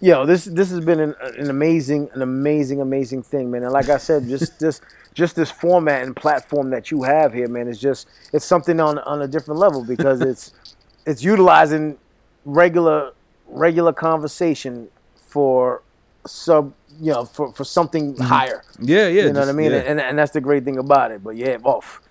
[0.00, 3.62] yo, this this has been an, an amazing, an amazing, amazing thing, man.
[3.64, 4.80] And like I said, just this
[5.14, 8.98] just this format and platform that you have here, man, is just it's something on
[9.00, 10.52] on a different level because it's
[11.06, 11.98] it's utilizing
[12.44, 13.12] regular
[13.48, 15.82] regular conversation for
[16.26, 18.62] sub you know for for something higher.
[18.78, 19.72] yeah, yeah, You know what I mean?
[19.72, 19.78] yeah.
[19.78, 21.24] And, and that's the great thing about it.
[21.24, 22.01] But yeah, off.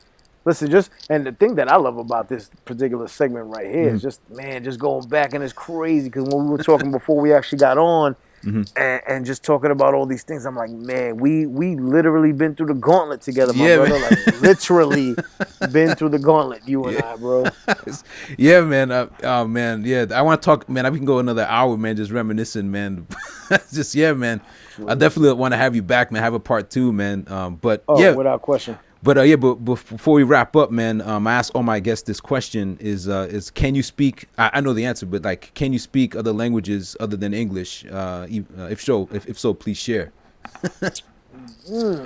[0.43, 3.95] Listen, just and the thing that I love about this particular segment right here Mm-hmm.
[3.97, 7.19] is just man, just going back and it's crazy because when we were talking before
[7.19, 8.63] we actually got on, Mm-hmm.
[8.75, 12.55] and, and just talking about all these things, I'm like, man, we we literally been
[12.55, 13.99] through the gauntlet together, my Yeah, brother.
[13.99, 14.01] man.
[14.25, 15.15] Like literally
[15.71, 17.45] been through the gauntlet, you and I, bro.
[18.39, 18.91] yeah, man.
[18.91, 20.07] Uh, oh man, yeah.
[20.11, 20.91] I want to talk, man.
[20.91, 23.05] We can go another hour, man, just reminiscing, man.
[23.71, 24.41] just yeah, man.
[24.87, 26.23] I definitely want to have you back, man.
[26.23, 27.25] Have a part two, man.
[27.29, 28.75] Um, but Oh, yeah, without question.
[29.03, 31.79] But uh, yeah, but, but before we wrap up, man, um, I ask all my
[31.79, 34.27] guests this question: is uh, is can you speak?
[34.37, 37.83] I, I know the answer, but like, can you speak other languages other than English?
[37.91, 38.27] Uh,
[38.59, 40.11] uh, if so, if, if so, please share.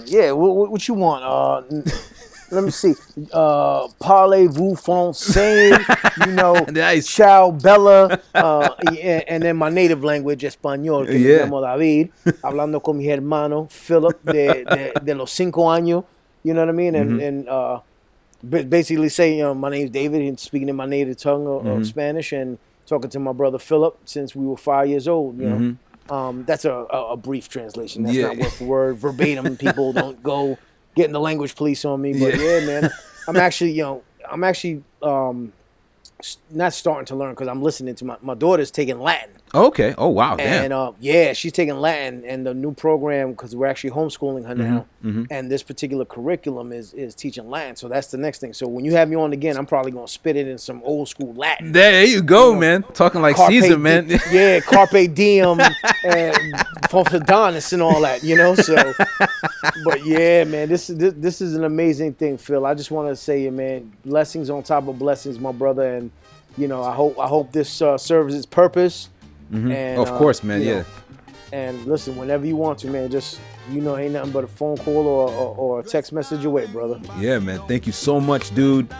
[0.05, 1.23] Yeah, what, what you want?
[1.23, 1.61] Uh,
[2.51, 2.93] let me see.
[3.33, 5.77] Uh, Parlez-vous français?
[6.25, 7.07] You know, Nice.
[7.07, 11.45] Ciao Bella, uh, and, and then my native language, español, que Yeah.
[11.45, 12.09] me llamo David,
[12.43, 16.03] hablando con mi hermano Philip de, de, de los cinco años.
[16.45, 16.93] You know what I mean?
[16.95, 17.19] And, Mm-hmm.
[17.27, 17.79] and uh,
[18.43, 21.63] ba- basically saying, you know, my name's David, and speaking in my native tongue of,
[21.63, 21.81] Mm-hmm.
[21.81, 25.39] of Spanish, and talking to my brother Philip since we were five years old.
[25.39, 25.75] You know.
[26.15, 28.03] Um, that's a, a, a brief translation.
[28.03, 28.21] That's Mm-hmm.
[28.21, 28.27] Yeah.
[28.33, 29.57] not word for word, verbatim.
[29.65, 30.57] People don't go
[30.95, 32.11] getting the language police on me.
[32.19, 32.59] But Yeah.
[32.59, 32.91] yeah, man,
[33.27, 35.51] I'm actually, you know, I'm actually um,
[36.51, 39.93] not starting to learn because I'm listening to my my daughter's taking Latin, Okay.
[39.97, 40.35] Oh wow.
[40.35, 40.65] Damn.
[40.65, 44.55] and uh, yeah, she's taking Latin, and the new program because we're actually homeschooling her
[44.55, 47.75] now, Mm-hmm, and this particular curriculum is is teaching Latin.
[47.75, 48.53] So that's the next thing.
[48.53, 51.07] So when you have me on again, I'm probably gonna spit it in some old
[51.09, 51.71] school Latin.
[51.71, 52.83] there you go, man.
[52.93, 54.09] Talking like Carpe Caesar, di- man.
[54.31, 55.59] yeah, carpe diem
[56.05, 56.37] and
[56.93, 58.55] Adonis and all that, you know.
[58.55, 58.75] So,
[59.83, 62.65] but yeah, man, this is this, this is an amazing thing, Phil.
[62.65, 66.11] I just want to say, man, blessings on top of blessings, my brother, and
[66.57, 69.09] you know, I hope I hope this uh, serves its purpose.
[69.51, 70.61] And, of uh, course, man.
[70.61, 70.79] Yeah.
[70.79, 70.85] know,
[71.53, 73.39] and listen, whenever you want to, man, just
[73.71, 76.65] you know, ain't nothing but a phone call or, or, or a text message away,
[76.67, 76.99] brother.
[77.19, 77.61] Yeah, man.
[77.67, 78.91] Thank you so much, dude.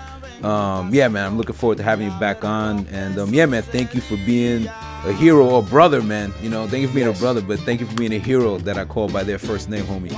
[0.43, 1.25] Um, yeah, man.
[1.25, 2.87] I'm looking forward to having you back on.
[2.87, 3.63] And um, yeah, man.
[3.63, 6.33] Thank you for being a hero or brother, man.
[6.41, 7.19] You know, thank you for being Yes.
[7.19, 9.69] a brother, but thank you for being a hero that I call by their first
[9.69, 10.11] name, homie.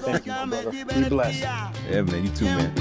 [0.00, 0.70] Thank you, my brother.
[0.72, 1.42] Be blessed.
[1.42, 2.24] Yeah, man.
[2.24, 2.74] You too, man.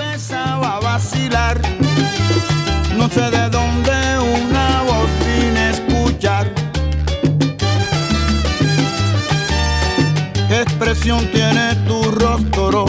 [10.57, 12.85] ¿Qué expresión tiene tu rostro?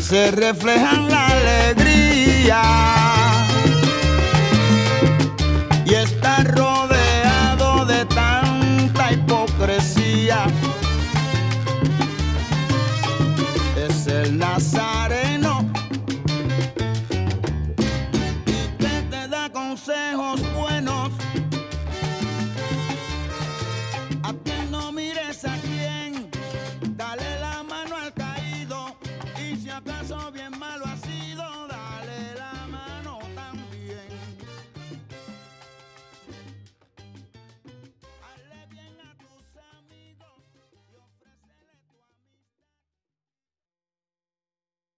[0.00, 2.62] Se refleja en la alegría
[5.84, 6.39] y está